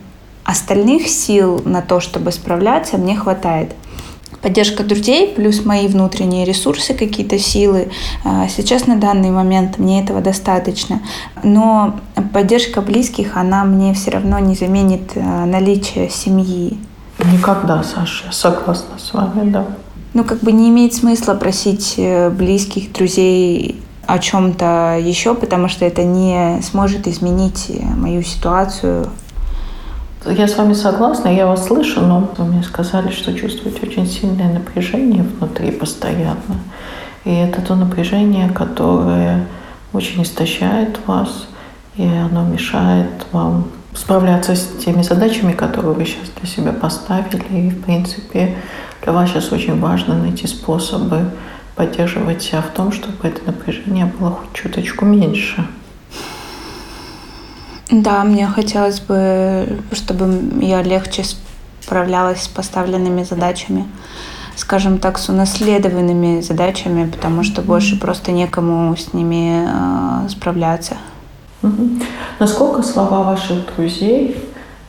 остальных 0.45 1.07
сил 1.07 1.61
на 1.65 1.81
то, 1.81 1.99
чтобы 1.99 2.31
справляться, 2.31 2.97
мне 2.97 3.15
хватает. 3.15 3.75
Поддержка 4.41 4.83
друзей 4.83 5.33
плюс 5.35 5.65
мои 5.65 5.87
внутренние 5.87 6.45
ресурсы, 6.45 6.93
какие-то 6.93 7.37
силы. 7.37 7.91
Э, 8.23 8.47
сейчас 8.49 8.87
на 8.87 8.95
данный 8.95 9.31
момент 9.31 9.77
мне 9.77 10.01
этого 10.01 10.21
достаточно. 10.21 11.01
Но 11.43 11.99
поддержка 12.33 12.81
близких, 12.81 13.35
она 13.35 13.63
мне 13.65 13.93
все 13.93 14.11
равно 14.11 14.39
не 14.39 14.55
заменит 14.55 15.11
э, 15.15 15.45
наличие 15.45 16.09
семьи. 16.09 16.77
Никогда, 17.31 17.83
Саша, 17.83 18.25
я 18.27 18.31
согласна 18.31 18.97
с 18.97 19.13
вами, 19.13 19.49
да 19.51 19.65
ну, 20.13 20.23
как 20.23 20.39
бы 20.39 20.51
не 20.51 20.69
имеет 20.69 20.93
смысла 20.93 21.35
просить 21.35 21.95
э, 21.97 22.29
близких, 22.29 22.91
друзей 22.91 23.81
о 24.07 24.17
чем-то 24.17 24.97
еще, 24.99 25.35
потому 25.35 25.67
что 25.67 25.85
это 25.85 26.03
не 26.03 26.61
сможет 26.63 27.07
изменить 27.07 27.67
э, 27.69 27.83
мою 27.83 28.23
ситуацию. 28.23 29.07
Я 30.25 30.47
с 30.47 30.57
вами 30.57 30.73
согласна, 30.73 31.29
я 31.29 31.45
вас 31.45 31.67
слышу, 31.67 32.01
но 32.01 32.29
вы 32.37 32.45
мне 32.45 32.63
сказали, 32.63 33.11
что 33.11 33.33
чувствуете 33.33 33.79
очень 33.83 34.07
сильное 34.07 34.51
напряжение 34.51 35.23
внутри 35.23 35.71
постоянно. 35.71 36.59
И 37.23 37.33
это 37.33 37.61
то 37.61 37.75
напряжение, 37.75 38.49
которое 38.49 39.47
очень 39.93 40.23
истощает 40.23 40.99
вас, 41.07 41.47
и 41.95 42.05
оно 42.05 42.43
мешает 42.45 43.27
вам 43.31 43.67
справляться 43.93 44.55
с 44.55 44.67
теми 44.83 45.01
задачами, 45.01 45.53
которые 45.53 45.93
вы 45.93 46.05
сейчас 46.05 46.29
для 46.39 46.49
себя 46.49 46.71
поставили. 46.71 47.43
И, 47.49 47.69
в 47.69 47.83
принципе, 47.83 48.57
для 49.03 49.13
вас 49.13 49.29
сейчас 49.29 49.51
очень 49.51 49.79
важно 49.79 50.15
найти 50.15 50.47
способы 50.47 51.31
поддерживать 51.75 52.41
себя 52.41 52.61
в 52.61 52.73
том, 52.73 52.91
чтобы 52.91 53.15
это 53.23 53.41
напряжение 53.45 54.05
было 54.05 54.31
хоть 54.31 54.53
чуточку 54.53 55.05
меньше. 55.05 55.65
Да, 57.91 58.23
мне 58.23 58.45
хотелось 58.47 58.99
бы, 58.99 59.81
чтобы 59.93 60.59
я 60.61 60.83
легче 60.83 61.23
справлялась 61.81 62.43
с 62.43 62.47
поставленными 62.47 63.23
задачами, 63.23 63.85
скажем 64.55 64.99
так, 64.99 65.17
с 65.17 65.29
унаследованными 65.29 66.41
задачами, 66.41 67.09
потому 67.09 67.43
что 67.43 67.63
больше 67.63 67.99
просто 67.99 68.31
некому 68.31 68.95
с 68.95 69.13
ними 69.13 69.65
э, 69.65 70.29
справляться. 70.29 70.97
Насколько 72.39 72.83
слова 72.83 73.23
ваших 73.23 73.75
друзей, 73.75 74.37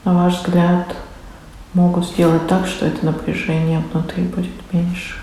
на 0.04 0.14
ваш 0.14 0.42
взгляд, 0.42 0.94
могут 1.74 2.06
сделать 2.06 2.46
так, 2.46 2.66
что 2.66 2.87
это 2.87 3.04
напряжение 3.04 3.83
внутри 3.92 4.24
будет 4.24 4.72
меньше. 4.72 5.14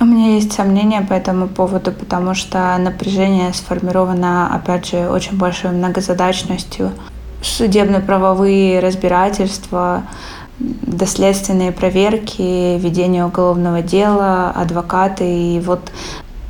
У 0.00 0.04
меня 0.04 0.34
есть 0.34 0.52
сомнения 0.52 1.00
по 1.02 1.12
этому 1.12 1.46
поводу, 1.48 1.92
потому 1.92 2.34
что 2.34 2.76
напряжение 2.78 3.52
сформировано, 3.52 4.52
опять 4.52 4.90
же, 4.90 5.08
очень 5.08 5.38
большой 5.38 5.70
многозадачностью. 5.70 6.90
Судебно-правовые 7.40 8.80
разбирательства, 8.80 10.02
доследственные 10.58 11.72
проверки, 11.72 12.78
ведение 12.78 13.24
уголовного 13.24 13.80
дела, 13.80 14.50
адвокаты. 14.50 15.56
И 15.56 15.60
вот 15.60 15.92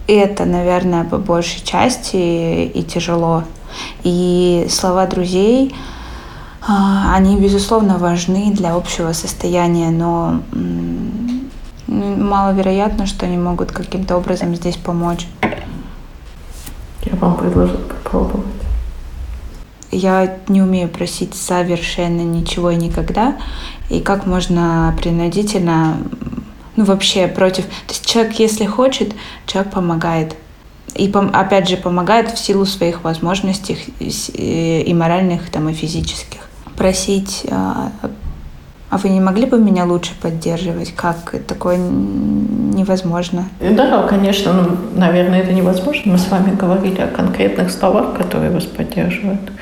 это, 0.07 0.45
наверное, 0.45 1.05
по 1.05 1.19
большей 1.19 1.63
части 1.65 2.65
и 2.67 2.83
тяжело. 2.83 3.45
И 4.03 4.67
слова 4.69 5.07
друзей— 5.07 5.75
а, 6.67 7.15
они, 7.17 7.37
безусловно, 7.41 7.99
важны 7.99 8.53
для 8.53 8.75
общего 8.75 9.13
состояния, 9.13 9.91
но 9.91 10.43
маловероятно, 11.89 13.07
что 13.07 13.27
они 13.27 13.37
могут 13.37 13.73
каким-то 13.73 14.17
образом 14.17 14.55
здесь 14.55 14.77
помочь. 14.77 15.27
Я 17.03 17.17
вам 17.17 17.37
предложу 17.37 17.79
попробовать. 17.79 18.47
Я 19.91 20.39
не 20.49 20.63
умею 20.63 20.89
просить 20.89 21.35
совершенно 21.35 22.23
ничего 22.23 22.71
и 22.71 22.77
никогда. 22.77 23.37
И 23.91 24.01
как 24.01 24.25
можно 24.25 24.95
принудительно, 24.99 25.97
ну 26.77 26.85
вообще 26.85 27.29
против... 27.29 27.65
То 27.65 27.91
есть 27.91 28.07
человек, 28.07 28.35
если 28.35 28.67
хочет, 28.67 29.15
человек 29.47 29.73
помогает. 29.73 30.37
И 30.95 31.11
опять 31.33 31.69
же 31.69 31.77
помогает 31.77 32.31
в 32.31 32.39
силу 32.39 32.67
своих 32.67 33.03
возможностей 33.05 33.79
и 33.99 34.95
моральных, 34.95 35.51
там, 35.51 35.69
и 35.69 35.73
физических 35.73 36.43
просить, 36.77 37.47
а, 37.51 37.93
а 38.91 38.99
вы 38.99 39.09
не 39.09 39.21
могли 39.21 39.47
бы 39.47 39.59
меня 39.59 39.85
лучше 39.85 40.13
поддерживать? 40.21 40.93
Как 40.95 41.35
такое 41.47 41.77
невозможно? 41.79 43.49
Да, 43.61 44.03
конечно, 44.09 44.53
ну, 44.53 44.77
наверное, 44.97 45.43
это 45.43 45.53
невозможно. 45.53 46.13
Мы 46.13 46.19
с 46.19 46.29
вами 46.29 46.55
говорили 46.55 47.01
о 47.01 47.07
конкретных 47.07 47.71
словах, 47.71 48.17
которые 48.17 48.51
вас 48.51 48.65
поддерживают. 48.65 49.53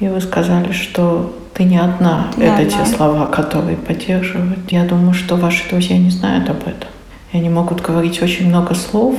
И 0.00 0.08
вы 0.08 0.20
сказали, 0.20 0.72
что 0.72 1.34
ты 1.58 1.64
не 1.64 1.76
одна. 1.76 2.30
Ты 2.36 2.44
это 2.44 2.62
одна. 2.62 2.70
те 2.70 2.86
слова, 2.86 3.26
которые 3.26 3.76
поддерживают. 3.76 4.70
Я 4.70 4.84
думаю, 4.84 5.12
что 5.12 5.34
ваши 5.34 5.68
друзья 5.68 5.98
не 5.98 6.10
знают 6.10 6.48
об 6.48 6.60
этом. 6.60 6.88
И 7.32 7.36
они 7.36 7.48
могут 7.48 7.80
говорить 7.80 8.22
очень 8.22 8.48
много 8.48 8.74
слов, 8.74 9.16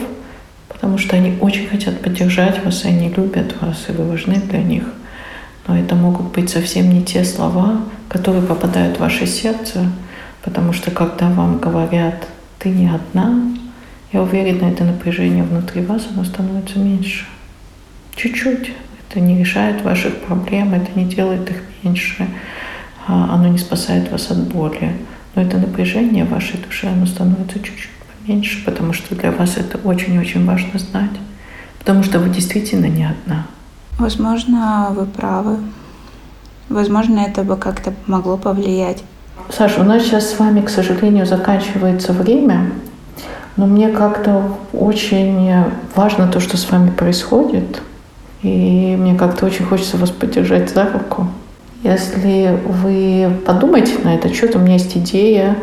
потому 0.70 0.98
что 0.98 1.18
они 1.18 1.38
очень 1.42 1.68
хотят 1.68 2.00
поддержать 2.00 2.64
вас, 2.64 2.86
и 2.86 2.88
они 2.88 3.10
любят 3.10 3.56
вас, 3.62 3.86
и 3.90 3.92
вы 3.92 4.06
важны 4.06 4.36
для 4.36 4.64
них. 4.64 4.84
Но 5.68 5.78
это 5.78 5.96
могут 5.96 6.32
быть 6.32 6.50
совсем 6.50 6.90
не 6.90 7.04
те 7.04 7.26
слова, 7.26 7.82
которые 8.08 8.42
попадают 8.42 8.98
в 8.98 9.02
ваше 9.02 9.28
сердце, 9.28 9.92
потому 10.42 10.72
что 10.72 10.92
когда 10.92 11.28
вам 11.30 11.60
говорят 11.60 12.26
«ты 12.58 12.70
не 12.70 12.88
одна», 12.90 13.38
я 14.14 14.24
уверена, 14.24 14.66
это 14.70 14.86
напряжение 14.86 15.44
внутри 15.44 15.82
вас, 15.82 16.08
оно 16.12 16.24
становится 16.24 16.80
меньше. 16.80 17.26
Чуть-чуть. 18.16 18.72
Это 19.10 19.20
не 19.22 19.40
решает 19.40 19.84
ваших 19.84 20.18
проблем, 20.18 20.74
это 20.74 20.88
не 20.94 21.06
делает 21.06 21.50
их 21.50 21.64
меньше, 21.82 22.28
а 23.08 23.34
оно 23.34 23.48
не 23.48 23.58
спасает 23.58 24.12
вас 24.12 24.30
от 24.30 24.38
боли. 24.38 24.96
Но 25.34 25.42
это 25.42 25.58
напряжение 25.58 26.26
в 26.26 26.30
вашей 26.30 26.60
душе, 26.60 26.88
оно 26.88 27.08
становится 27.08 27.60
чуть-чуть 27.60 27.90
поменьше, 28.22 28.64
потому 28.66 28.94
что 28.94 29.16
для 29.16 29.32
вас 29.32 29.58
это 29.58 29.80
очень-очень 29.80 30.46
важно 30.46 30.78
знать. 30.78 31.10
Потому 31.80 32.04
что 32.04 32.20
вы 32.20 32.30
действительно 32.30 32.86
не 32.86 33.06
одна. 33.06 33.48
Возможно, 33.98 34.90
вы 34.92 35.06
правы. 35.06 35.58
Возможно, 36.70 37.20
это 37.20 37.42
бы 37.44 37.58
как-то 37.58 37.94
могло 38.06 38.38
повлиять. 38.38 39.04
Саша, 39.50 39.82
у 39.82 39.84
нас 39.84 40.04
сейчас 40.04 40.30
с 40.30 40.38
вами, 40.38 40.62
к 40.62 40.70
сожалению, 40.70 41.26
заканчивается 41.26 42.14
время, 42.14 42.72
но 43.58 43.66
мне 43.66 43.90
как-то 43.90 44.56
очень 44.72 45.52
важно 45.96 46.28
то, 46.28 46.40
что 46.40 46.58
с 46.58 46.70
вами 46.70 46.92
происходит, 46.92 47.82
и 48.42 48.96
мне 48.98 49.16
как-то 49.16 49.46
очень 49.46 49.66
хочется 49.66 49.98
вас 49.98 50.12
поддержать 50.12 50.70
за 50.70 50.90
руку. 50.90 51.28
Если 51.84 52.60
вы 52.66 53.30
подумаете 53.46 54.00
на 54.04 54.16
этот 54.16 54.34
счет, 54.34 54.56
у 54.56 54.60
меня 54.60 54.74
есть 54.74 54.98
идея, 54.98 55.56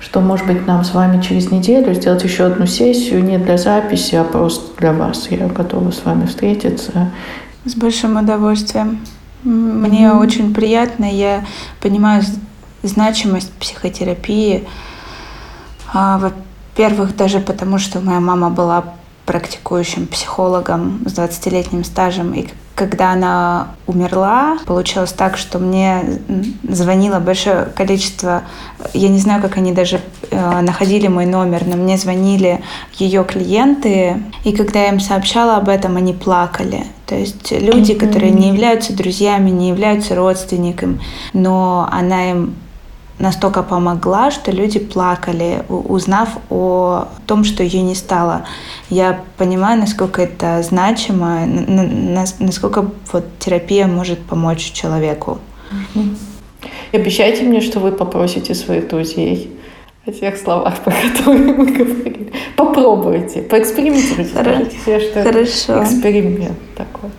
что, 0.00 0.20
может 0.20 0.46
быть, 0.46 0.66
нам 0.66 0.84
с 0.84 0.92
вами 0.92 1.22
через 1.22 1.50
неделю 1.50 1.94
сделать 1.94 2.24
еще 2.24 2.44
одну 2.44 2.66
сессию 2.66 3.24
не 3.24 3.38
для 3.38 3.56
записи, 3.56 4.14
а 4.16 4.24
просто 4.24 4.76
для 4.78 4.92
вас. 4.92 5.28
Я 5.30 5.46
готова 5.46 5.90
с 5.90 6.04
вами 6.04 6.26
встретиться 6.26 7.10
с 7.64 7.74
большим 7.74 8.16
удовольствием. 8.16 9.00
Мне 9.44 10.06
mm-hmm. 10.06 10.20
очень 10.20 10.54
приятно, 10.54 11.04
я 11.04 11.44
понимаю 11.80 12.22
значимость 12.82 13.52
психотерапии. 13.52 14.64
А, 15.92 16.18
во-первых, 16.18 17.16
даже 17.16 17.40
потому, 17.40 17.78
что 17.78 18.00
моя 18.00 18.20
мама 18.20 18.50
была 18.50 18.84
практикующим 19.32 20.08
психологом 20.08 21.04
с 21.06 21.18
20-летним 21.18 21.84
стажем. 21.84 22.34
И 22.34 22.48
когда 22.74 23.12
она 23.12 23.68
умерла, 23.86 24.58
получилось 24.66 25.12
так, 25.12 25.38
что 25.38 25.58
мне 25.58 26.20
звонило 26.68 27.18
большое 27.18 27.64
количество, 27.74 28.42
я 28.92 29.08
не 29.08 29.18
знаю, 29.18 29.40
как 29.40 29.56
они 29.56 29.72
даже 29.72 30.02
э, 30.30 30.60
находили 30.60 31.08
мой 31.08 31.24
номер, 31.24 31.62
но 31.64 31.76
мне 31.76 31.96
звонили 31.96 32.60
ее 32.98 33.24
клиенты, 33.24 34.22
и 34.44 34.52
когда 34.52 34.80
я 34.80 34.88
им 34.90 35.00
сообщала 35.00 35.56
об 35.56 35.70
этом, 35.70 35.96
они 35.96 36.12
плакали. 36.12 36.84
То 37.06 37.14
есть 37.14 37.52
люди, 37.52 37.94
которые 37.94 38.32
не 38.32 38.48
являются 38.48 38.94
друзьями, 38.94 39.48
не 39.48 39.70
являются 39.70 40.14
родственниками, 40.14 41.00
но 41.32 41.88
она 41.90 42.30
им 42.32 42.54
настолько 43.22 43.62
помогла, 43.62 44.30
что 44.30 44.50
люди 44.50 44.78
плакали, 44.78 45.64
узнав 45.68 46.28
о 46.50 47.08
том, 47.26 47.44
что 47.44 47.62
ее 47.62 47.80
не 47.82 47.94
стало. 47.94 48.44
Я 48.90 49.20
понимаю, 49.38 49.80
насколько 49.80 50.22
это 50.22 50.62
значимо, 50.62 51.46
насколько 52.40 52.90
вот 53.12 53.24
терапия 53.38 53.86
может 53.86 54.18
помочь 54.18 54.72
человеку. 54.72 55.38
Обещайте 56.92 57.44
мне, 57.44 57.60
что 57.60 57.80
вы 57.80 57.92
попросите 57.92 58.54
своих 58.54 58.88
друзей 58.88 59.56
о 60.04 60.10
тех 60.10 60.36
словах, 60.36 60.80
по 60.80 60.90
которым 60.90 61.56
мы 61.58 61.66
говорили. 61.66 62.32
Попробуйте, 62.56 63.42
поэкспериментируйте. 63.42 64.30
Скажите 64.30 64.76
себе, 64.78 65.00
что 65.00 65.22
Хорошо. 65.22 65.84
эксперимент 65.84 66.58
такой. 66.76 67.10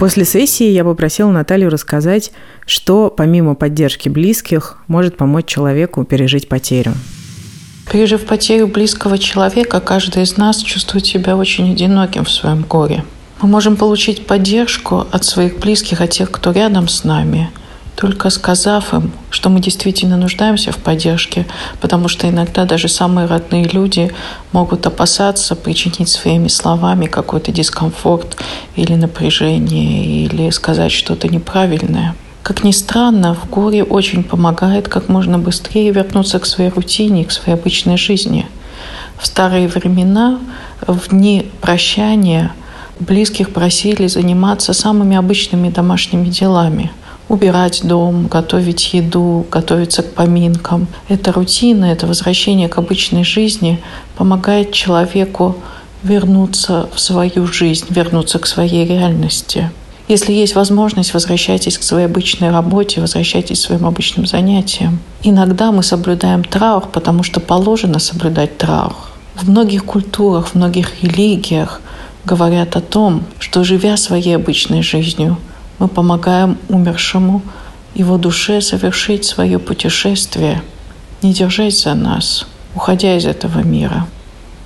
После 0.00 0.24
сессии 0.24 0.70
я 0.70 0.82
попросила 0.82 1.30
Наталью 1.30 1.68
рассказать, 1.68 2.32
что 2.64 3.12
помимо 3.14 3.54
поддержки 3.54 4.08
близких 4.08 4.78
может 4.88 5.18
помочь 5.18 5.44
человеку 5.44 6.04
пережить 6.04 6.48
потерю. 6.48 6.94
Пережив 7.92 8.24
потерю 8.24 8.66
близкого 8.68 9.18
человека, 9.18 9.78
каждый 9.80 10.22
из 10.22 10.38
нас 10.38 10.62
чувствует 10.62 11.04
себя 11.04 11.36
очень 11.36 11.72
одиноким 11.72 12.24
в 12.24 12.30
своем 12.30 12.62
горе. 12.62 13.04
Мы 13.42 13.48
можем 13.48 13.76
получить 13.76 14.26
поддержку 14.26 15.06
от 15.10 15.24
своих 15.26 15.58
близких, 15.58 16.00
от 16.00 16.08
тех, 16.08 16.30
кто 16.30 16.52
рядом 16.52 16.88
с 16.88 17.04
нами, 17.04 17.50
только 18.00 18.30
сказав 18.30 18.94
им, 18.94 19.12
что 19.28 19.50
мы 19.50 19.60
действительно 19.60 20.16
нуждаемся 20.16 20.72
в 20.72 20.78
поддержке, 20.78 21.46
потому 21.82 22.08
что 22.08 22.30
иногда 22.30 22.64
даже 22.64 22.88
самые 22.88 23.26
родные 23.26 23.64
люди 23.64 24.10
могут 24.52 24.86
опасаться 24.86 25.54
причинить 25.54 26.08
своими 26.08 26.48
словами 26.48 27.04
какой-то 27.04 27.52
дискомфорт 27.52 28.38
или 28.74 28.94
напряжение, 28.94 30.24
или 30.24 30.48
сказать 30.48 30.92
что-то 30.92 31.28
неправильное. 31.28 32.14
Как 32.42 32.64
ни 32.64 32.72
странно, 32.72 33.34
в 33.34 33.50
горе 33.50 33.84
очень 33.84 34.24
помогает 34.24 34.88
как 34.88 35.10
можно 35.10 35.38
быстрее 35.38 35.92
вернуться 35.92 36.38
к 36.38 36.46
своей 36.46 36.70
рутине, 36.70 37.26
к 37.26 37.32
своей 37.32 37.58
обычной 37.58 37.98
жизни. 37.98 38.46
В 39.18 39.26
старые 39.26 39.68
времена, 39.68 40.38
в 40.86 41.10
дни 41.10 41.50
прощания, 41.60 42.52
близких 42.98 43.50
просили 43.50 44.06
заниматься 44.06 44.72
самыми 44.72 45.18
обычными 45.18 45.68
домашними 45.68 46.30
делами– 46.30 46.90
убирать 47.30 47.82
дом, 47.84 48.26
готовить 48.26 48.92
еду, 48.92 49.46
готовиться 49.50 50.02
к 50.02 50.12
поминкам. 50.14 50.88
Эта 51.08 51.30
рутина, 51.32 51.84
это 51.84 52.08
возвращение 52.08 52.68
к 52.68 52.76
обычной 52.76 53.22
жизни 53.22 53.78
помогает 54.16 54.72
человеку 54.72 55.56
вернуться 56.02 56.88
в 56.92 56.98
свою 56.98 57.46
жизнь, 57.46 57.86
вернуться 57.88 58.40
к 58.40 58.46
своей 58.46 58.84
реальности. 58.84 59.70
Если 60.08 60.32
есть 60.32 60.56
возможность, 60.56 61.14
возвращайтесь 61.14 61.78
к 61.78 61.84
своей 61.84 62.06
обычной 62.06 62.50
работе, 62.50 63.00
возвращайтесь 63.00 63.60
к 63.60 63.66
своим 63.66 63.86
обычным 63.86 64.26
занятиям. 64.26 64.98
Иногда 65.22 65.70
мы 65.70 65.84
соблюдаем 65.84 66.42
траур, 66.42 66.88
потому 66.92 67.22
что 67.22 67.38
положено 67.38 68.00
соблюдать 68.00 68.58
траур. 68.58 68.96
В 69.36 69.48
многих 69.48 69.84
культурах, 69.84 70.48
в 70.48 70.54
многих 70.56 71.00
религиях 71.04 71.80
говорят 72.24 72.74
о 72.74 72.80
том, 72.80 73.22
что 73.38 73.62
живя 73.62 73.96
своей 73.96 74.34
обычной 74.34 74.82
жизнью, 74.82 75.36
мы 75.80 75.88
помогаем 75.88 76.58
умершему, 76.68 77.42
его 77.94 78.18
душе 78.18 78.60
совершить 78.60 79.24
свое 79.24 79.58
путешествие, 79.58 80.62
не 81.22 81.32
держать 81.32 81.76
за 81.76 81.94
нас, 81.94 82.46
уходя 82.74 83.16
из 83.16 83.24
этого 83.26 83.60
мира. 83.60 84.06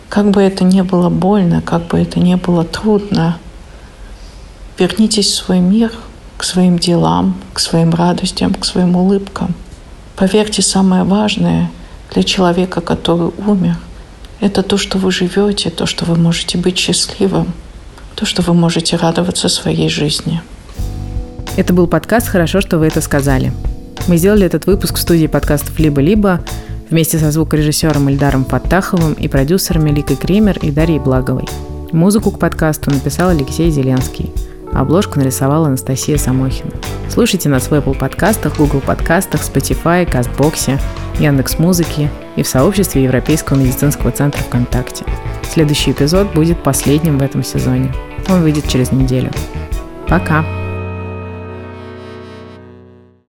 Как 0.08 0.30
бы 0.30 0.42
это 0.42 0.64
ни 0.64 0.82
было 0.82 1.08
больно, 1.08 1.62
как 1.62 1.86
бы 1.86 1.98
это 1.98 2.18
ни 2.18 2.34
было 2.34 2.64
трудно, 2.64 3.38
вернитесь 4.76 5.28
в 5.28 5.34
свой 5.34 5.60
мир, 5.60 5.92
к 6.36 6.42
своим 6.42 6.78
делам, 6.78 7.36
к 7.52 7.60
своим 7.60 7.94
радостям, 7.94 8.52
к 8.52 8.64
своим 8.64 8.96
улыбкам. 8.96 9.54
Поверьте, 10.16 10.62
самое 10.62 11.04
важное 11.04 11.70
для 12.12 12.24
человека, 12.24 12.80
который 12.80 13.30
умер, 13.46 13.78
это 14.40 14.62
то, 14.64 14.76
что 14.76 14.98
вы 14.98 15.12
живете, 15.12 15.70
то, 15.70 15.86
что 15.86 16.04
вы 16.04 16.16
можете 16.16 16.58
быть 16.58 16.76
счастливым, 16.76 17.52
то, 18.16 18.26
что 18.26 18.42
вы 18.42 18.52
можете 18.52 18.96
радоваться 18.96 19.48
своей 19.48 19.88
жизни. 19.88 20.42
Это 21.56 21.72
был 21.72 21.86
подкаст 21.86 22.26
«Хорошо, 22.26 22.60
что 22.60 22.78
вы 22.78 22.86
это 22.86 23.00
сказали». 23.00 23.52
Мы 24.08 24.16
сделали 24.16 24.44
этот 24.44 24.66
выпуск 24.66 24.96
в 24.96 25.00
студии 25.00 25.28
подкастов 25.28 25.78
«Либо-либо» 25.78 26.40
вместе 26.90 27.16
со 27.18 27.30
звукорежиссером 27.30 28.08
Ильдаром 28.08 28.44
Фаттаховым 28.44 29.12
и 29.12 29.28
продюсерами 29.28 29.90
Ликой 29.90 30.16
Кремер 30.16 30.58
и 30.60 30.72
Дарьей 30.72 30.98
Благовой. 30.98 31.44
Музыку 31.92 32.32
к 32.32 32.40
подкасту 32.40 32.90
написал 32.90 33.28
Алексей 33.28 33.70
Зеленский, 33.70 34.32
обложку 34.72 35.20
нарисовала 35.20 35.68
Анастасия 35.68 36.18
Самохина. 36.18 36.72
Слушайте 37.08 37.48
нас 37.48 37.70
в 37.70 37.72
Apple 37.72 37.96
подкастах, 37.96 38.56
Google 38.56 38.80
подкастах, 38.80 39.40
Spotify, 39.40 40.10
Кастбоксе, 40.10 40.80
Яндекс.Музыке 41.20 42.10
и 42.34 42.42
в 42.42 42.48
сообществе 42.48 43.04
Европейского 43.04 43.58
медицинского 43.58 44.10
центра 44.10 44.42
ВКонтакте. 44.42 45.04
Следующий 45.52 45.92
эпизод 45.92 46.34
будет 46.34 46.60
последним 46.64 47.18
в 47.18 47.22
этом 47.22 47.44
сезоне. 47.44 47.94
Он 48.28 48.42
выйдет 48.42 48.66
через 48.66 48.90
неделю. 48.90 49.30
Пока! 50.08 50.44